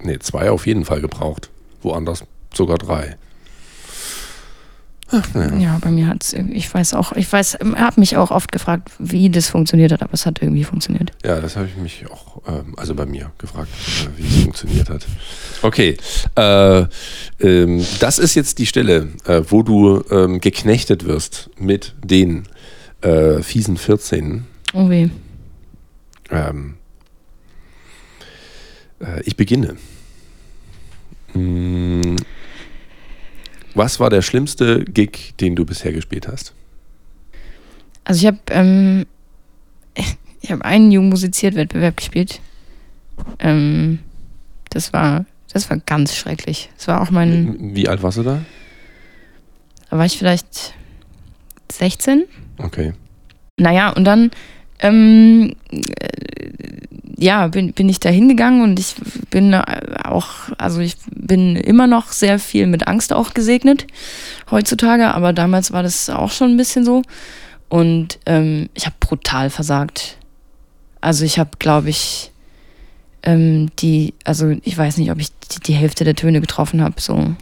nee, 0.02 0.18
zwei 0.18 0.50
auf 0.50 0.66
jeden 0.66 0.84
Fall 0.84 1.00
gebraucht. 1.00 1.50
Woanders 1.82 2.24
sogar 2.54 2.78
drei. 2.78 3.16
Ach. 5.12 5.28
Ja, 5.58 5.78
bei 5.80 5.90
mir 5.90 6.06
hat 6.08 6.22
es 6.22 6.32
ich 6.32 6.72
weiß 6.72 6.94
auch, 6.94 7.12
ich 7.12 7.30
weiß, 7.30 7.58
habe 7.76 8.00
mich 8.00 8.16
auch 8.16 8.30
oft 8.30 8.50
gefragt, 8.50 8.90
wie 8.98 9.28
das 9.28 9.48
funktioniert 9.48 9.92
hat, 9.92 10.02
aber 10.02 10.14
es 10.14 10.24
hat 10.24 10.40
irgendwie 10.40 10.64
funktioniert. 10.64 11.12
Ja, 11.24 11.40
das 11.40 11.56
habe 11.56 11.66
ich 11.68 11.76
mich 11.76 12.06
auch, 12.10 12.40
ähm, 12.46 12.74
also 12.76 12.94
bei 12.94 13.04
mir 13.04 13.30
gefragt, 13.38 13.68
äh, 13.70 14.18
wie 14.18 14.26
es 14.26 14.42
funktioniert 14.44 14.88
hat. 14.88 15.06
Okay, 15.60 15.96
äh, 16.36 16.84
ähm, 17.40 17.84
das 18.00 18.18
ist 18.18 18.34
jetzt 18.34 18.58
die 18.58 18.66
Stelle, 18.66 19.08
äh, 19.26 19.42
wo 19.48 19.62
du 19.62 20.02
ähm, 20.10 20.40
geknechtet 20.40 21.04
wirst 21.04 21.50
mit 21.58 21.94
den 22.02 22.44
äh, 23.02 23.42
fiesen 23.42 23.76
14. 23.76 24.46
Oh 24.72 24.88
weh. 24.88 25.08
Ähm, 26.30 26.76
äh, 29.00 29.22
ich 29.24 29.36
beginne. 29.36 29.76
Mm, 31.34 32.16
Was 33.74 34.00
war 34.00 34.10
der 34.10 34.22
schlimmste 34.22 34.84
Gig, 34.84 35.34
den 35.40 35.56
du 35.56 35.64
bisher 35.64 35.92
gespielt 35.92 36.28
hast? 36.28 36.54
Also 38.04 38.20
ich 38.20 38.26
habe 38.26 38.38
ähm, 38.50 39.06
ich 40.40 40.50
habe 40.50 40.64
einen 40.64 40.90
Jugendmusiziert-Wettbewerb 40.90 41.96
gespielt. 41.96 42.40
Ähm, 43.38 44.00
das 44.70 44.92
war 44.92 45.24
das 45.52 45.68
war 45.70 45.78
ganz 45.78 46.16
schrecklich. 46.16 46.70
Das 46.76 46.88
war 46.88 47.00
auch 47.00 47.10
mein, 47.10 47.74
Wie 47.74 47.88
alt 47.88 48.02
warst 48.02 48.18
du 48.18 48.22
da? 48.22 48.40
da 49.90 49.98
war 49.98 50.06
ich 50.06 50.16
vielleicht 50.16 50.74
16. 51.70 52.24
Okay. 52.58 52.94
Naja, 53.58 53.90
und 53.90 54.04
dann 54.04 54.30
ähm, 54.82 55.54
äh, 55.70 55.78
ja, 57.16 57.46
bin, 57.46 57.72
bin 57.72 57.88
ich 57.88 58.00
da 58.00 58.08
hingegangen 58.10 58.62
und 58.62 58.78
ich 58.80 58.96
bin 59.30 59.52
äh, 59.52 59.62
auch, 60.04 60.28
also 60.58 60.80
ich 60.80 60.96
bin 61.14 61.56
immer 61.56 61.86
noch 61.86 62.10
sehr 62.10 62.38
viel 62.38 62.66
mit 62.66 62.88
Angst 62.88 63.12
auch 63.12 63.32
gesegnet 63.32 63.86
heutzutage, 64.50 65.14
aber 65.14 65.32
damals 65.32 65.72
war 65.72 65.82
das 65.82 66.10
auch 66.10 66.32
schon 66.32 66.50
ein 66.50 66.56
bisschen 66.56 66.84
so. 66.84 67.02
Und 67.68 68.18
ähm, 68.26 68.68
ich 68.74 68.84
habe 68.84 68.96
brutal 69.00 69.48
versagt. 69.48 70.18
Also 71.00 71.24
ich 71.24 71.38
habe, 71.38 71.50
glaube 71.58 71.88
ich, 71.88 72.32
ähm, 73.22 73.70
die, 73.78 74.14
also 74.24 74.54
ich 74.62 74.76
weiß 74.76 74.98
nicht, 74.98 75.10
ob 75.10 75.20
ich 75.20 75.30
die, 75.30 75.60
die 75.60 75.72
Hälfte 75.74 76.04
der 76.04 76.16
Töne 76.16 76.40
getroffen 76.40 76.82
habe. 76.82 77.00
So. 77.00 77.34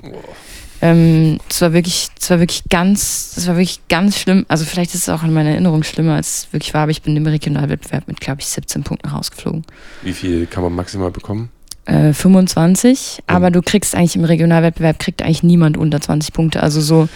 Ähm, 0.82 1.38
es 1.48 1.60
war 1.60 1.72
wirklich, 1.72 2.08
es 2.18 2.30
war 2.30 2.40
wirklich 2.40 2.64
ganz, 2.70 3.34
es 3.36 3.46
war 3.46 3.56
wirklich 3.56 3.80
ganz 3.88 4.18
schlimm. 4.18 4.46
Also 4.48 4.64
vielleicht 4.64 4.94
ist 4.94 5.02
es 5.02 5.08
auch 5.08 5.22
in 5.22 5.32
meiner 5.32 5.50
Erinnerung 5.50 5.82
schlimmer, 5.82 6.14
als 6.14 6.44
es 6.44 6.52
wirklich 6.52 6.72
war, 6.72 6.82
aber 6.82 6.90
ich 6.90 7.02
bin 7.02 7.16
im 7.16 7.26
Regionalwettbewerb 7.26 8.08
mit, 8.08 8.20
glaube 8.20 8.40
ich, 8.40 8.46
17 8.46 8.82
Punkten 8.82 9.08
rausgeflogen. 9.08 9.64
Wie 10.02 10.12
viel 10.12 10.46
kann 10.46 10.62
man 10.62 10.74
maximal 10.74 11.10
bekommen? 11.10 11.50
Äh, 11.84 12.12
25, 12.12 13.22
aber 13.26 13.50
du 13.50 13.62
kriegst 13.62 13.94
eigentlich 13.94 14.16
im 14.16 14.24
Regionalwettbewerb 14.24 14.98
kriegt 14.98 15.22
eigentlich 15.22 15.42
niemand 15.42 15.76
unter 15.76 16.00
20 16.00 16.32
Punkte. 16.32 16.62
Also 16.62 16.80
so, 16.80 17.08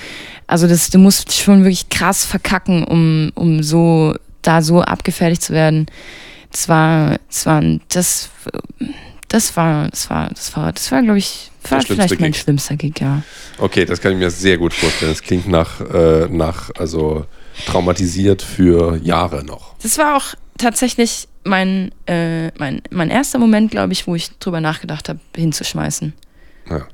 also 0.46 0.66
das, 0.66 0.90
du 0.90 0.98
musst 0.98 1.33
schon 1.33 1.64
wirklich 1.64 1.88
krass 1.88 2.24
verkacken, 2.24 2.85
um, 2.85 3.31
um 3.35 3.62
so 3.62 4.14
da 4.42 4.62
so 4.62 4.83
abgefertigt 4.83 5.42
zu 5.42 5.53
werden. 5.53 5.87
Das 6.50 6.68
war, 6.68 7.18
das 7.29 7.46
war, 7.46 7.62
das, 7.88 8.31
das 9.29 9.57
war, 9.57 9.88
das 9.88 10.11
war, 10.11 10.29
das 10.29 10.57
war, 10.57 10.72
das 10.72 10.92
war, 10.92 11.03
glaube 11.03 11.18
ich, 11.18 11.50
war 11.70 11.79
Der 11.79 11.87
schlimmste 11.87 11.94
vielleicht 11.94 12.20
mein 12.20 12.33
Gig. 12.33 12.40
schlimmster 12.40 12.77
Gig, 12.77 13.00
ja. 13.00 13.22
Okay, 13.59 13.85
das 13.85 14.00
kann 14.00 14.12
ich 14.12 14.18
mir 14.18 14.31
sehr 14.31 14.59
gut 14.59 14.72
vorstellen. 14.74 15.12
Das 15.12 15.22
klingt 15.22 15.48
nach, 15.48 15.81
äh, 15.81 16.29
nach 16.29 16.70
also 16.77 17.27
traumatisiert 17.66 18.42
für 18.42 18.96
Jahre 19.03 19.44
noch. 19.44 19.74
Das 19.83 19.98
war 19.98 20.16
auch 20.16 20.35
tatsächlich 20.59 21.29
mein, 21.44 21.90
äh, 22.07 22.48
mein, 22.59 22.83
mein 22.90 23.11
erster 23.11 23.38
Moment, 23.38 23.70
glaube 23.70 23.92
ich, 23.92 24.07
wo 24.07 24.14
ich 24.14 24.31
drüber 24.38 24.61
nachgedacht 24.61 25.09
habe, 25.09 25.20
hinzuschmeißen. 25.37 26.12
Ja. 26.70 26.87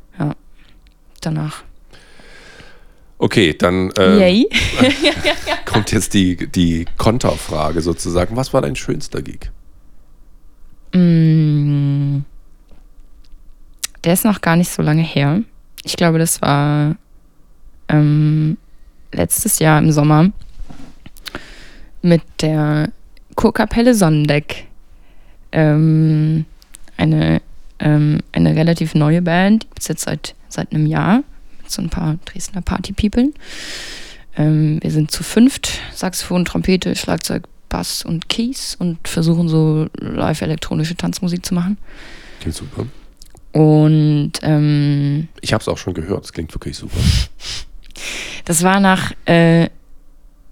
Danach. 1.20 1.62
Okay, 3.18 3.54
dann 3.56 3.90
äh, 3.92 4.18
Yay. 4.18 4.48
kommt 5.66 5.92
jetzt 5.92 6.14
die, 6.14 6.50
die 6.50 6.86
Konterfrage 6.96 7.82
sozusagen. 7.82 8.36
Was 8.36 8.54
war 8.54 8.62
dein 8.62 8.76
schönster 8.76 9.20
Gig? 9.20 9.50
Mm. 10.94 11.59
Der 14.04 14.14
ist 14.14 14.24
noch 14.24 14.40
gar 14.40 14.56
nicht 14.56 14.70
so 14.70 14.82
lange 14.82 15.02
her. 15.02 15.42
Ich 15.84 15.96
glaube, 15.96 16.18
das 16.18 16.40
war 16.42 16.96
ähm, 17.88 18.56
letztes 19.12 19.58
Jahr 19.58 19.78
im 19.78 19.92
Sommer 19.92 20.30
mit 22.02 22.22
der 22.40 22.90
Kurkapelle 23.34 23.94
Sonnendeck. 23.94 24.66
Ähm, 25.52 26.44
eine, 26.96 27.42
ähm, 27.78 28.20
eine 28.32 28.54
relativ 28.54 28.94
neue 28.94 29.22
Band, 29.22 29.64
die 29.64 29.68
gibt 29.68 29.80
es 29.80 29.88
jetzt 29.88 30.04
seit, 30.04 30.34
seit 30.48 30.72
einem 30.72 30.86
Jahr 30.86 31.22
mit 31.60 31.70
so 31.70 31.82
ein 31.82 31.90
paar 31.90 32.18
Dresdner 32.24 32.62
Party-People. 32.62 33.32
Ähm, 34.36 34.78
wir 34.82 34.90
sind 34.90 35.10
zu 35.10 35.22
fünft, 35.22 35.80
Saxophon, 35.92 36.44
Trompete, 36.44 36.94
Schlagzeug, 36.94 37.44
Bass 37.68 38.04
und 38.04 38.28
Keys 38.28 38.76
und 38.78 39.08
versuchen 39.08 39.48
so 39.48 39.88
live 39.98 40.42
elektronische 40.42 40.96
Tanzmusik 40.96 41.44
zu 41.44 41.54
machen. 41.54 41.78
Klingt 42.40 42.56
super. 42.56 42.86
Und 43.52 44.32
ähm, 44.42 45.28
Ich 45.40 45.52
habe 45.52 45.60
es 45.60 45.68
auch 45.68 45.78
schon 45.78 45.94
gehört. 45.94 46.24
Es 46.24 46.32
klingt 46.32 46.54
wirklich 46.54 46.76
super. 46.76 46.96
das 48.44 48.62
war 48.62 48.80
nach, 48.80 49.12
äh, 49.26 49.68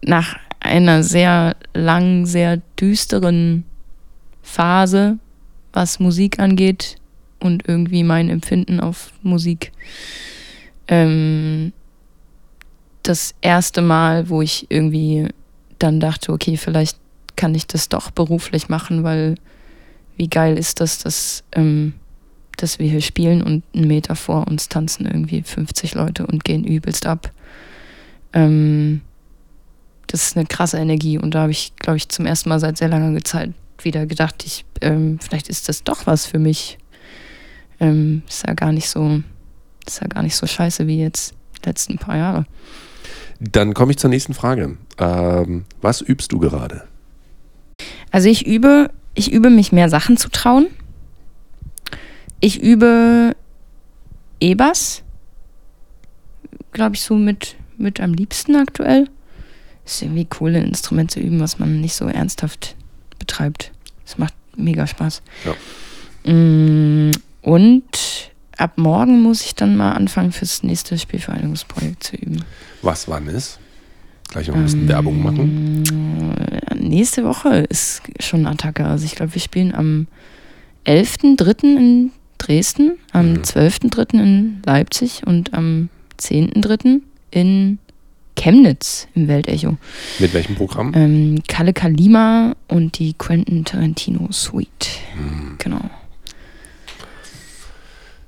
nach 0.03 0.37
einer 0.61 1.03
sehr 1.03 1.57
langen, 1.75 2.27
sehr 2.27 2.59
düsteren 2.79 3.65
Phase, 4.43 5.19
was 5.73 6.01
Musik 6.01 6.39
angeht 6.41 6.97
und 7.41 7.69
irgendwie 7.69 8.03
mein 8.03 8.29
Empfinden 8.29 8.81
auf 8.81 9.13
Musik. 9.23 9.73
Ähm, 10.89 11.73
das 13.03 13.35
erste 13.41 13.81
Mal, 13.81 14.29
wo 14.29 14.43
ich 14.43 14.67
irgendwie 14.71 15.29
dann 15.79 16.01
dachte, 16.01 16.33
okay, 16.33 16.57
vielleicht 16.57 16.99
kann 17.37 17.55
ich 17.55 17.67
das 17.67 17.89
doch 17.89 18.11
beruflich 18.11 18.69
machen, 18.69 19.05
weil 19.05 19.37
wie 20.17 20.29
geil 20.29 20.59
ist 20.59 20.81
das, 20.81 20.99
dass, 20.99 21.45
ähm, 21.53 21.95
dass 22.63 22.79
wir 22.79 22.89
hier 22.89 23.01
spielen 23.01 23.43
und 23.43 23.65
einen 23.75 23.89
Meter 23.89 24.15
vor 24.15 24.47
uns 24.47 24.69
tanzen 24.69 25.07
irgendwie 25.07 25.43
50 25.43 25.95
Leute 25.95 26.27
und 26.27 26.45
gehen 26.45 26.65
übelst 26.65 27.07
ab. 27.07 27.33
Ähm, 28.33 29.01
das 30.07 30.29
ist 30.29 30.37
eine 30.37 30.47
krasse 30.47 30.79
Energie 30.79 31.19
und 31.19 31.35
da 31.35 31.43
habe 31.43 31.53
ich, 31.53 31.75
glaube 31.77 31.97
ich, 31.97 32.09
zum 32.09 32.27
ersten 32.27 32.49
Mal 32.49 32.61
seit 32.61 32.79
sehr 32.79 32.89
langer 32.89 33.23
Zeit 33.25 33.53
wieder 33.83 34.07
gedacht, 34.07 34.43
ich, 34.45 34.65
ähm, 34.81 35.19
vielleicht 35.21 35.49
ist 35.49 35.69
das 35.69 35.85
doch 35.85 36.07
was 36.07 36.27
für 36.27 36.39
mich. 36.39 36.79
Ähm, 37.81 38.23
ist 38.29 38.47
ja 38.47 38.55
gar 38.55 38.73
nicht 38.73 38.89
so, 38.89 39.23
ist 39.87 40.01
ja 40.01 40.09
gar 40.09 40.23
nicht 40.23 40.35
so 40.35 40.47
scheiße 40.47 40.87
wie 40.87 41.01
jetzt 41.01 41.35
die 41.59 41.69
letzten 41.69 41.99
paar 41.99 42.17
Jahre. 42.17 42.47
Dann 43.41 43.73
komme 43.75 43.93
ich 43.93 43.99
zur 43.99 44.11
nächsten 44.11 44.35
Frage. 44.35 44.77
Ähm, 44.99 45.65
was 45.81 46.01
übst 46.01 46.33
du 46.33 46.39
gerade? 46.39 46.89
Also 48.11 48.29
ich 48.29 48.47
übe, 48.47 48.91
ich 49.15 49.33
übe 49.33 49.51
mich 49.51 49.71
mehr 49.71 49.89
Sachen 49.89 50.17
zu 50.17 50.29
trauen. 50.31 50.67
Ich 52.41 52.63
übe 52.63 53.35
E-Bass, 54.41 55.03
glaube 56.73 56.95
ich, 56.97 57.03
so 57.03 57.17
mit, 57.17 57.57
mit 57.77 58.01
am 58.01 58.15
liebsten 58.15 58.57
aktuell. 58.57 59.09
Ist 59.85 60.03
irgendwie 60.03 60.29
cool, 60.41 60.55
ein 60.55 60.67
Instrument 60.67 61.11
zu 61.11 61.19
üben, 61.21 61.41
was 61.41 61.59
man 61.59 61.81
nicht 61.81 61.95
so 61.95 62.07
ernsthaft 62.07 62.77
betreibt. 63.19 63.73
Es 64.07 64.19
macht 64.19 64.35
mega 64.57 64.87
Spaß. 64.87 65.23
Mm, 66.25 67.11
Und 67.43 68.31
ab 68.57 68.73
morgen 68.77 69.23
muss 69.23 69.43
ich 69.45 69.55
dann 69.55 69.77
mal 69.77 69.93
anfangen, 69.93 70.33
fürs 70.33 70.63
nächste 70.63 70.99
Spielvereinigungsprojekt 70.99 72.05
zu 72.05 72.17
üben. 72.17 72.45
Was 72.83 73.09
wann 73.09 73.27
ist? 73.29 73.59
Gleich 74.29 74.49
noch 74.49 74.57
ein 74.57 74.65
bisschen 74.65 74.89
Werbung 74.89 75.23
machen. 75.23 75.83
Nächste 76.75 77.25
Woche 77.25 77.61
ist 77.71 78.03
schon 78.21 78.47
Attacke. 78.47 78.85
Also 78.85 79.07
ich 79.07 79.15
glaube, 79.15 79.35
wir 79.35 79.41
spielen 79.41 79.75
am 79.75 80.07
11.3. 80.85 81.63
in 81.77 82.13
Dresden, 82.39 82.99
am 83.13 83.33
Mhm. 83.35 83.43
12.3. 83.43 84.21
in 84.21 84.63
Leipzig 84.65 85.23
und 85.27 85.53
am 85.55 85.89
10.3. 86.19 87.03
in 87.31 87.79
Chemnitz 88.37 89.09
im 89.15 89.27
Weltecho. 89.29 89.77
Mit 90.21 90.33
welchem 90.33 90.55
Programm? 90.55 90.93
Ähm, 90.95 91.43
Kalle 91.49 91.73
Kalima 91.73 92.55
und 92.69 92.99
die 92.99 93.15
Quentin 93.15 93.65
Tarantino 93.65 94.29
Suite. 94.31 94.89
Mhm. 95.17 95.57
Genau. 95.59 95.81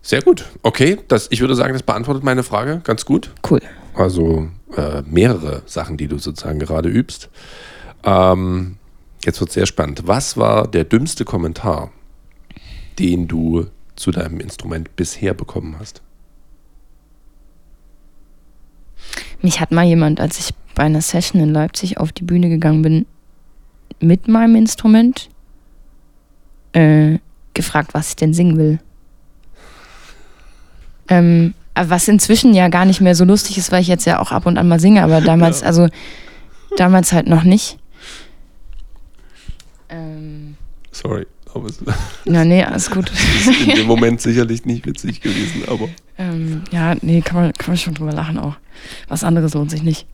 Sehr 0.02 0.22
gut. 0.22 0.46
Okay, 0.62 0.98
das, 1.08 1.28
ich 1.30 1.40
würde 1.40 1.54
sagen, 1.54 1.72
das 1.72 1.82
beantwortet 1.84 2.24
meine 2.24 2.42
Frage 2.42 2.80
ganz 2.82 3.04
gut. 3.04 3.30
Cool. 3.48 3.60
Also 3.94 4.48
äh, 4.76 5.02
mehrere 5.06 5.62
Sachen, 5.66 5.96
die 5.96 6.08
du 6.08 6.18
sozusagen 6.18 6.58
gerade 6.58 6.88
übst. 6.88 7.28
Ähm, 8.02 8.76
jetzt 9.24 9.40
wird 9.40 9.52
sehr 9.52 9.66
spannend. 9.66 10.02
Was 10.06 10.36
war 10.36 10.66
der 10.66 10.84
dümmste 10.84 11.24
Kommentar, 11.24 11.92
den 12.98 13.28
du 13.28 13.66
zu 14.00 14.10
deinem 14.10 14.40
Instrument 14.40 14.96
bisher 14.96 15.34
bekommen 15.34 15.76
hast? 15.78 16.02
Mich 19.42 19.60
hat 19.60 19.70
mal 19.70 19.84
jemand, 19.84 20.20
als 20.20 20.38
ich 20.38 20.54
bei 20.74 20.84
einer 20.84 21.02
Session 21.02 21.40
in 21.40 21.52
Leipzig 21.52 21.98
auf 21.98 22.12
die 22.12 22.24
Bühne 22.24 22.48
gegangen 22.48 22.82
bin, 22.82 23.06
mit 24.00 24.28
meinem 24.28 24.56
Instrument 24.56 25.28
äh, 26.72 27.18
gefragt, 27.54 27.94
was 27.94 28.10
ich 28.10 28.16
denn 28.16 28.34
singen 28.34 28.56
will. 28.56 28.78
Ähm, 31.08 31.54
was 31.74 32.08
inzwischen 32.08 32.54
ja 32.54 32.68
gar 32.68 32.84
nicht 32.84 33.00
mehr 33.00 33.14
so 33.14 33.24
lustig 33.24 33.58
ist, 33.58 33.72
weil 33.72 33.82
ich 33.82 33.88
jetzt 33.88 34.04
ja 34.04 34.20
auch 34.20 34.32
ab 34.32 34.46
und 34.46 34.58
an 34.58 34.68
mal 34.68 34.80
singe, 34.80 35.02
aber 35.02 35.20
damals, 35.20 35.62
also 35.62 35.88
damals 36.76 37.12
halt 37.12 37.26
noch 37.26 37.42
nicht. 37.42 37.78
Ähm, 39.88 40.56
Sorry, 40.92 41.26
aber 41.54 41.66
es 41.68 41.78
na 42.24 42.44
nee, 42.44 42.62
alles 42.62 42.90
gut. 42.90 43.10
ist 43.46 43.68
in 43.68 43.76
dem 43.76 43.86
Moment 43.88 44.20
sicherlich 44.20 44.64
nicht 44.64 44.86
witzig 44.86 45.20
gewesen, 45.20 45.64
aber 45.68 45.88
ähm, 46.18 46.62
ja, 46.70 46.94
nee, 47.02 47.20
kann 47.20 47.36
man, 47.36 47.52
kann 47.54 47.70
man 47.70 47.78
schon 47.78 47.94
drüber 47.94 48.12
lachen 48.12 48.38
auch. 48.38 48.56
Was 49.08 49.24
anderes 49.24 49.54
lohnt 49.54 49.70
sich 49.70 49.82
nicht. 49.82 50.06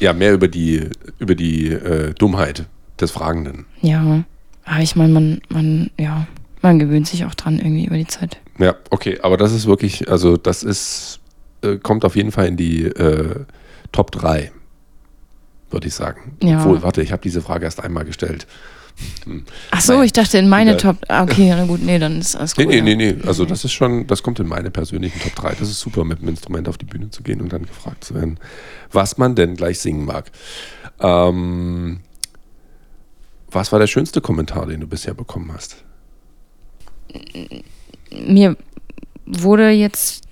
ja, 0.00 0.12
mehr 0.12 0.32
über 0.32 0.48
die, 0.48 0.88
über 1.18 1.34
die 1.34 1.68
äh, 1.68 2.14
Dummheit 2.14 2.66
des 3.00 3.10
Fragenden. 3.10 3.66
Ja, 3.80 4.24
aber 4.64 4.82
ich 4.82 4.96
meine, 4.96 5.12
man, 5.12 5.40
man, 5.48 5.90
ja, 5.98 6.26
man 6.62 6.78
gewöhnt 6.78 7.06
sich 7.06 7.24
auch 7.24 7.34
dran 7.34 7.58
irgendwie 7.58 7.86
über 7.86 7.96
die 7.96 8.06
Zeit. 8.06 8.38
Ja, 8.58 8.74
okay, 8.90 9.18
aber 9.22 9.36
das 9.36 9.52
ist 9.52 9.66
wirklich, 9.66 10.08
also 10.08 10.36
das 10.36 10.62
ist, 10.62 11.20
äh, 11.62 11.76
kommt 11.76 12.04
auf 12.04 12.16
jeden 12.16 12.32
Fall 12.32 12.46
in 12.46 12.56
die 12.56 12.84
äh, 12.84 13.44
Top 13.92 14.10
3, 14.12 14.52
würde 15.70 15.88
ich 15.88 15.94
sagen. 15.94 16.36
Ja. 16.42 16.60
Obwohl, 16.60 16.82
warte, 16.82 17.02
ich 17.02 17.12
habe 17.12 17.22
diese 17.22 17.42
Frage 17.42 17.64
erst 17.64 17.82
einmal 17.82 18.04
gestellt. 18.04 18.46
Ach 19.70 19.80
so, 19.80 20.02
ich 20.02 20.12
dachte 20.12 20.38
in 20.38 20.48
meine 20.48 20.72
Ja. 20.72 20.76
Top. 20.76 20.96
Ah, 21.08 21.22
okay, 21.24 21.48
na 21.50 21.64
gut, 21.64 21.82
nee, 21.82 21.98
dann 21.98 22.20
ist 22.20 22.36
alles 22.36 22.56
Nee, 22.56 22.64
gut. 22.64 22.72
nee, 22.72 22.78
ja. 22.78 22.84
nee, 22.84 22.94
nee, 22.96 23.16
also 23.26 23.44
das 23.44 23.64
ist 23.64 23.72
schon, 23.72 24.06
das 24.06 24.22
kommt 24.22 24.38
in 24.40 24.46
meine 24.46 24.70
persönlichen 24.70 25.18
Top 25.20 25.34
3. 25.34 25.54
Das 25.58 25.68
ist 25.68 25.80
super, 25.80 26.04
mit 26.04 26.20
dem 26.20 26.28
Instrument 26.28 26.68
auf 26.68 26.78
die 26.78 26.84
Bühne 26.84 27.10
zu 27.10 27.22
gehen 27.22 27.40
und 27.40 27.52
dann 27.52 27.66
gefragt 27.66 28.04
zu 28.04 28.14
werden, 28.14 28.38
was 28.92 29.18
man 29.18 29.34
denn 29.34 29.56
gleich 29.56 29.78
singen 29.80 30.04
mag. 30.04 30.30
Ähm, 31.00 32.00
was 33.50 33.72
war 33.72 33.78
der 33.78 33.86
schönste 33.86 34.20
Kommentar, 34.20 34.66
den 34.66 34.80
du 34.80 34.86
bisher 34.86 35.14
bekommen 35.14 35.50
hast? 35.52 35.76
Mir 38.10 38.56
wurde 39.26 39.70
jetzt, 39.70 40.24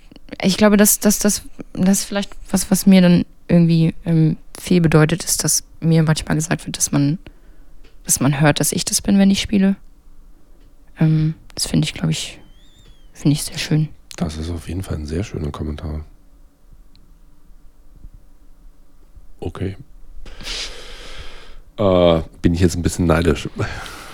ich 0.42 0.56
glaube, 0.56 0.76
dass 0.76 0.98
das, 1.00 1.18
das 1.18 1.42
ist 1.74 2.04
vielleicht 2.04 2.30
was, 2.50 2.70
was 2.70 2.86
mir 2.86 3.00
dann 3.00 3.24
irgendwie 3.48 3.94
ähm, 4.04 4.36
viel 4.60 4.80
bedeutet, 4.80 5.24
ist, 5.24 5.44
dass 5.44 5.64
mir 5.80 6.02
manchmal 6.02 6.36
gesagt 6.36 6.64
wird, 6.66 6.76
dass 6.76 6.92
man, 6.92 7.18
dass 8.04 8.20
man 8.20 8.40
hört, 8.40 8.60
dass 8.60 8.72
ich 8.72 8.84
das 8.84 9.00
bin, 9.00 9.18
wenn 9.18 9.30
ich 9.30 9.40
spiele. 9.40 9.76
Ähm, 10.98 11.34
das 11.54 11.66
finde 11.66 11.84
ich, 11.84 11.94
glaube 11.94 12.10
ich, 12.10 12.40
finde 13.12 13.34
ich 13.34 13.42
sehr 13.42 13.58
schön. 13.58 13.88
Das 14.16 14.36
ist 14.36 14.50
auf 14.50 14.68
jeden 14.68 14.82
Fall 14.82 14.96
ein 14.96 15.06
sehr 15.06 15.24
schöner 15.24 15.50
Kommentar. 15.50 16.04
Okay. 19.40 19.76
Äh, 21.76 22.22
bin 22.42 22.54
ich 22.54 22.60
jetzt 22.60 22.76
ein 22.76 22.82
bisschen 22.82 23.06
neidisch. 23.06 23.48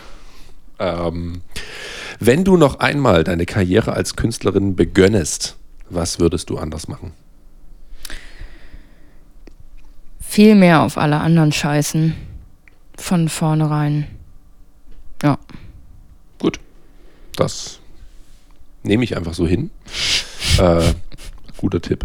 ähm, 0.78 1.42
wenn 2.20 2.44
du 2.44 2.56
noch 2.56 2.80
einmal 2.80 3.24
deine 3.24 3.46
Karriere 3.46 3.92
als 3.92 4.16
Künstlerin 4.16 4.74
begönnest, 4.76 5.56
was 5.90 6.18
würdest 6.18 6.50
du 6.50 6.58
anders 6.58 6.88
machen? 6.88 7.12
Viel 10.20 10.54
mehr 10.54 10.82
auf 10.82 10.98
alle 10.98 11.20
anderen 11.20 11.52
scheißen. 11.52 12.14
Von 12.98 13.28
vornherein. 13.28 14.06
Ja. 15.22 15.38
Gut. 16.38 16.60
Das 17.36 17.80
nehme 18.82 19.04
ich 19.04 19.16
einfach 19.16 19.34
so 19.34 19.46
hin. 19.46 19.70
Äh, 20.58 20.94
guter 21.56 21.80
Tipp. 21.80 22.04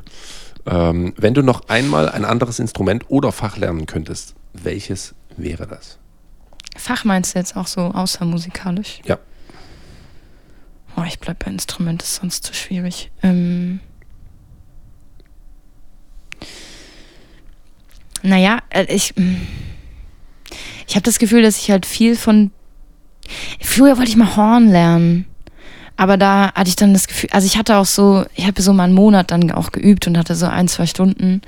Ähm, 0.67 1.15
wenn 1.17 1.34
du 1.34 1.41
noch 1.41 1.69
einmal 1.69 2.08
ein 2.08 2.23
anderes 2.23 2.60
Instrument 2.60 3.06
oder 3.08 3.32
Fach 3.32 3.58
lernen 3.58 3.88
könntest, 3.88 4.36
welches 4.53 5.15
wäre 5.38 5.65
das? 5.65 5.97
Fach 6.77 7.03
meinst 7.03 7.34
du 7.34 7.39
jetzt 7.39 7.56
auch 7.58 7.65
so 7.65 7.82
außermusikalisch? 7.82 9.01
Ja. 9.06 9.17
Oh, 10.95 11.03
ich 11.08 11.19
bleib 11.19 11.43
bei 11.43 11.49
Instrument, 11.49 12.03
ist 12.03 12.15
sonst 12.15 12.43
zu 12.43 12.53
schwierig. 12.53 13.12
Ähm 13.23 13.79
Naja, 18.21 18.60
äh, 18.69 18.86
ich, 18.86 19.15
mm, 19.15 19.36
ich 20.88 20.96
habe 20.96 21.04
das 21.04 21.19
Gefühl, 21.19 21.41
dass 21.41 21.58
ich 21.58 21.72
halt 21.72 21.86
viel 21.86 22.15
von. 22.15 22.52
Früher 23.62 23.98
wollte 23.98 24.10
ich 24.10 24.17
mal 24.17 24.36
Horn 24.36 24.69
lernen. 24.69 25.26
Aber 25.96 26.17
da 26.17 26.52
hatte 26.54 26.69
ich 26.69 26.76
dann 26.76 26.93
das 26.93 27.08
Gefühl, 27.08 27.30
also 27.32 27.46
ich 27.46 27.58
hatte 27.58 27.78
auch 27.78 27.86
so, 27.86 28.26
ich 28.36 28.48
habe 28.48 28.62
so 28.62 28.74
mal 28.74 28.86
einen 28.86 28.96
Monat 28.96 29.32
dann 29.32 29.52
auch 29.52 29.72
geübt 29.72 30.08
und 30.08 30.17
hatte 30.17 30.36
so 30.36 30.48
ein, 30.48 30.67
zwei 30.67 30.88
Stunden. 30.88 31.41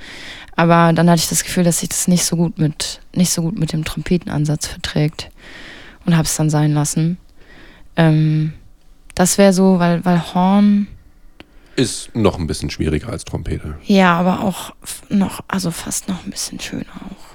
Aber 0.54 0.92
dann 0.92 1.10
hatte 1.10 1.20
ich 1.20 1.28
das 1.28 1.44
Gefühl, 1.44 1.64
dass 1.64 1.80
sich 1.80 1.88
das 1.88 2.08
nicht 2.08 2.24
so 2.24 2.36
gut 2.36 2.58
mit, 2.58 3.00
nicht 3.14 3.30
so 3.30 3.42
gut 3.42 3.58
mit 3.58 3.72
dem 3.72 3.84
Trompetenansatz 3.84 4.68
verträgt. 4.68 5.30
Und 6.04 6.14
habe 6.16 6.24
es 6.24 6.36
dann 6.36 6.50
sein 6.50 6.72
lassen. 6.72 7.18
Ähm, 7.96 8.52
das 9.16 9.38
wäre 9.38 9.52
so, 9.52 9.80
weil, 9.80 10.04
weil 10.04 10.34
Horn. 10.34 10.86
Ist 11.74 12.14
noch 12.14 12.38
ein 12.38 12.46
bisschen 12.46 12.70
schwieriger 12.70 13.08
als 13.08 13.24
Trompete. 13.24 13.76
Ja, 13.84 14.16
aber 14.16 14.40
auch 14.40 14.72
noch, 15.08 15.40
also 15.48 15.70
fast 15.72 16.08
noch 16.08 16.24
ein 16.24 16.30
bisschen 16.30 16.60
schöner 16.60 16.84
auch. 16.84 17.25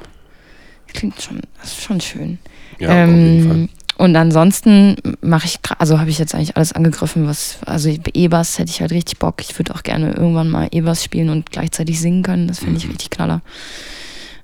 Klingt 0.93 1.21
schon, 1.21 1.41
das 1.60 1.71
ist 1.71 1.82
schon 1.84 2.01
schön. 2.01 2.38
Ja, 2.80 2.89
auf 2.89 3.10
jeden 3.10 3.47
Fall. 3.47 3.58
Ähm, 3.58 3.69
und 3.97 4.15
ansonsten 4.15 4.95
mache 5.21 5.45
ich, 5.45 5.60
also 5.77 5.99
habe 5.99 6.10
ich 6.10 6.17
jetzt 6.17 6.34
eigentlich 6.34 6.56
alles 6.56 6.73
angegriffen, 6.73 7.27
was, 7.27 7.58
also 7.65 7.89
E-Bass 7.89 8.58
hätte 8.58 8.71
ich 8.71 8.82
halt 8.82 8.91
richtig 8.91 9.19
Bock. 9.19 9.36
Ich 9.41 9.58
würde 9.60 9.75
auch 9.75 9.84
gerne 9.84 10.13
irgendwann 10.13 10.49
mal 10.49 10.67
E-Bass 10.71 11.04
spielen 11.04 11.30
und 11.30 11.51
gleichzeitig 11.51 11.99
singen 11.99 12.23
können. 12.23 12.47
Das 12.47 12.60
finde 12.60 12.77
ich 12.77 12.86
Mhm. 12.86 12.91
richtig 12.91 13.10
knaller. 13.12 13.41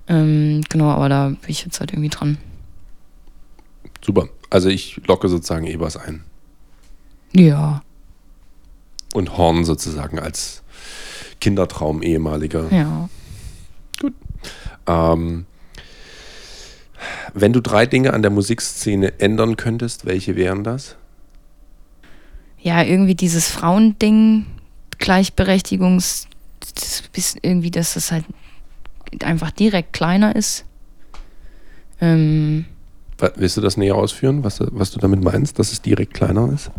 Ähm, 0.07 0.61
genau, 0.69 0.89
aber 0.91 1.09
da 1.09 1.27
bin 1.29 1.37
ich 1.47 1.65
jetzt 1.65 1.79
halt 1.79 1.91
irgendwie 1.91 2.09
dran. 2.09 2.37
Super. 4.05 4.29
Also 4.49 4.69
ich 4.69 5.01
locke 5.07 5.27
sozusagen 5.27 5.65
E-Bass 5.65 5.97
ein. 5.97 6.23
Ja, 7.33 7.81
Und 9.13 9.37
Horn 9.37 9.65
sozusagen 9.65 10.19
als 10.19 10.61
Kindertraum 11.41 12.03
ehemaliger. 12.03 12.71
ja. 12.71 13.09
Ähm, 14.85 15.45
wenn 17.33 17.53
du 17.53 17.61
drei 17.61 17.85
Dinge 17.85 18.13
an 18.13 18.21
der 18.21 18.31
Musikszene 18.31 19.19
ändern 19.19 19.57
könntest, 19.57 20.05
welche 20.05 20.35
wären 20.35 20.63
das? 20.63 20.95
Ja, 22.59 22.81
irgendwie 22.83 23.15
dieses 23.15 23.49
Frauending, 23.49 24.45
Gleichberechtigungs, 24.97 26.27
das 26.75 27.35
irgendwie, 27.41 27.71
dass 27.71 27.93
das 27.93 28.11
halt 28.11 28.25
einfach 29.23 29.51
direkt 29.51 29.93
kleiner 29.93 30.35
ist. 30.35 30.65
Ähm, 32.01 32.65
Willst 33.35 33.57
du 33.57 33.61
das 33.61 33.77
näher 33.77 33.95
ausführen, 33.95 34.43
was, 34.43 34.59
was 34.59 34.91
du 34.91 34.99
damit 34.99 35.23
meinst, 35.23 35.57
dass 35.57 35.71
es 35.71 35.81
direkt 35.81 36.13
kleiner 36.13 36.51
ist? 36.53 36.71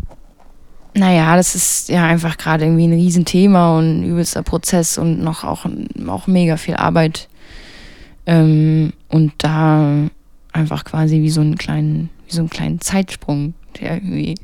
Naja, 0.93 1.35
das 1.35 1.55
ist 1.55 1.89
ja 1.89 2.05
einfach 2.05 2.37
gerade 2.37 2.65
irgendwie 2.65 2.87
ein 2.87 2.93
Riesenthema 2.93 3.77
und 3.77 3.99
ein 3.99 4.03
übelster 4.03 4.43
Prozess 4.43 4.97
und 4.97 5.21
noch 5.21 5.43
auch, 5.43 5.65
auch 6.07 6.27
mega 6.27 6.57
viel 6.57 6.75
Arbeit. 6.75 7.28
Ähm, 8.25 8.93
und 9.07 9.33
da 9.39 10.07
einfach 10.51 10.83
quasi 10.83 11.21
wie 11.21 11.29
so 11.29 11.41
einen 11.41 11.57
kleinen, 11.57 12.09
wie 12.27 12.33
so 12.33 12.41
einen 12.41 12.49
kleinen 12.49 12.81
Zeitsprung, 12.81 13.53
der 13.79 13.95
irgendwie 13.95 14.35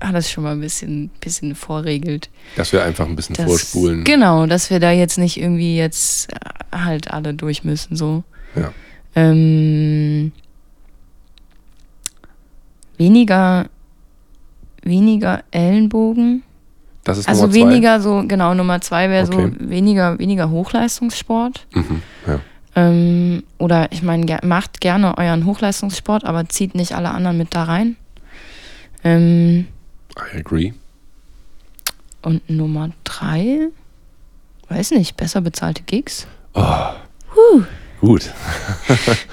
alles 0.00 0.30
schon 0.30 0.44
mal 0.44 0.52
ein 0.52 0.60
bisschen, 0.60 1.10
bisschen 1.20 1.54
vorregelt. 1.54 2.30
Dass 2.56 2.72
wir 2.72 2.84
einfach 2.84 3.06
ein 3.06 3.16
bisschen 3.16 3.34
Das- 3.36 3.46
vorspulen. 3.46 4.04
Genau, 4.04 4.46
dass 4.46 4.70
wir 4.70 4.78
da 4.80 4.92
jetzt 4.92 5.18
nicht 5.18 5.36
irgendwie 5.40 5.76
jetzt 5.76 6.32
äh, 6.32 6.36
halt 6.76 7.10
alle 7.10 7.34
durch 7.34 7.64
müssen, 7.64 7.96
so. 7.96 8.22
Ja. 8.54 8.72
Ähm, 9.14 10.32
weniger, 12.96 13.66
weniger 14.82 15.42
Ellenbogen. 15.50 16.42
Das 17.04 17.18
ist 17.18 17.28
Also 17.28 17.42
Nummer 17.46 17.52
zwei. 17.54 17.60
weniger 17.70 18.00
so, 18.00 18.24
genau, 18.26 18.54
Nummer 18.54 18.80
zwei 18.80 19.08
wäre 19.08 19.26
Okay. 19.26 19.52
so 19.58 19.70
weniger, 19.70 20.18
weniger 20.18 20.50
Hochleistungssport. 20.50 21.66
Mhm, 21.74 22.02
ja. 22.26 22.40
Ähm, 22.78 23.42
oder 23.58 23.90
ich 23.90 24.02
meine, 24.02 24.38
macht 24.44 24.80
gerne 24.80 25.18
euren 25.18 25.44
Hochleistungssport, 25.46 26.24
aber 26.24 26.48
zieht 26.48 26.74
nicht 26.74 26.92
alle 26.92 27.10
anderen 27.10 27.36
mit 27.36 27.54
da 27.54 27.64
rein. 27.64 27.96
Ähm, 29.02 29.66
I 30.16 30.38
agree. 30.38 30.72
und 32.22 32.48
Nummer 32.48 32.90
drei, 33.04 33.68
weiß 34.68 34.92
nicht, 34.92 35.16
besser 35.16 35.40
bezahlte 35.40 35.82
Gigs. 35.82 36.26
Oh, 36.54 37.62
gut. 38.00 38.32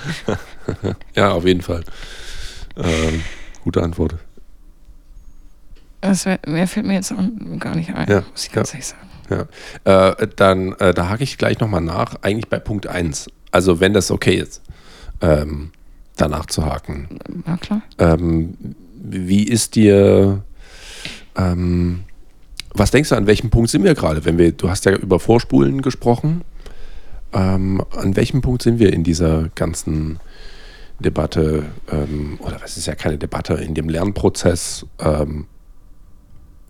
ja, 1.16 1.32
auf 1.32 1.46
jeden 1.46 1.62
Fall. 1.62 1.84
Ähm, 2.78 3.24
gute 3.64 3.82
Antwort. 3.84 4.16
Das 6.02 6.26
wär, 6.26 6.40
mehr 6.46 6.68
fällt 6.68 6.86
mir 6.86 6.94
jetzt 6.94 7.12
auch 7.12 7.18
gar 7.60 7.76
nicht 7.76 7.94
ein, 7.94 8.08
Ja, 8.10 8.24
muss 8.32 8.46
ich 8.46 8.52
ganz 8.52 8.70
ja. 8.70 8.76
ehrlich 8.76 8.88
sagen. 8.88 9.05
Ja. 9.30 10.12
Äh, 10.12 10.28
dann, 10.36 10.74
äh, 10.74 10.94
da 10.94 11.10
hake 11.10 11.24
ich 11.24 11.38
gleich 11.38 11.60
nochmal 11.60 11.82
nach, 11.82 12.16
eigentlich 12.22 12.50
bei 12.50 12.60
Punkt 12.60 12.88
1. 12.88 13.28
Also, 13.52 13.80
wenn 13.80 13.94
das 13.94 14.12
okay 14.12 14.36
ist, 14.36 14.62
ähm, 15.22 15.72
danach 16.18 16.46
zu 16.48 16.66
haken. 16.66 17.20
War 17.46 17.58
klar. 17.58 17.82
Ähm, 17.98 18.56
wie 19.02 19.44
ist 19.44 19.76
dir, 19.76 20.44
ähm, 21.36 22.04
was 22.74 22.92
denkst 22.92 23.10
du, 23.10 23.16
an 23.16 23.28
welchem 23.28 23.50
Punkt 23.50 23.70
sind 23.70 23.84
wir 23.84 23.96
gerade? 23.96 24.26
Wenn 24.26 24.38
wir, 24.38 24.52
du 24.52 24.70
hast 24.70 24.86
ja 24.86 24.94
über 24.94 25.20
Vorspulen 25.20 25.82
gesprochen. 25.82 26.44
Ähm, 27.34 27.84
an 27.92 28.16
welchem 28.16 28.42
Punkt 28.42 28.62
sind 28.62 28.80
wir 28.80 28.94
in 28.94 29.04
dieser 29.04 29.50
ganzen 29.56 30.20
Debatte, 31.00 31.66
ähm, 31.92 32.38
oder 32.40 32.60
es 32.64 32.78
ist 32.78 32.86
ja 32.86 32.96
keine 32.96 33.18
Debatte, 33.18 33.56
in 33.56 33.74
dem 33.74 33.90
Lernprozess, 33.90 34.86
ähm, 35.00 35.46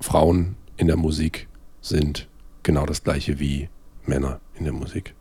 Frauen 0.02 0.56
in 0.78 0.88
der 0.88 0.98
Musik 0.98 1.48
sind 1.82 2.28
genau 2.66 2.86
das 2.86 3.04
gleiche 3.04 3.40
wie 3.40 3.70
Männer 4.06 4.42
in 4.58 4.66
der 4.66 4.74
Musik. 4.74 5.14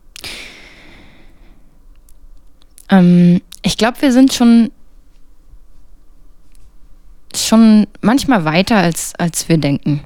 Ähm, 2.89 3.41
ich 3.61 3.77
glaube, 3.77 4.01
wir 4.01 4.11
sind 4.11 4.33
schon 4.33 4.71
schon 7.33 7.87
manchmal 8.01 8.45
weiter 8.45 8.77
als, 8.77 9.13
als 9.15 9.49
wir 9.49 9.57
denken. 9.57 10.03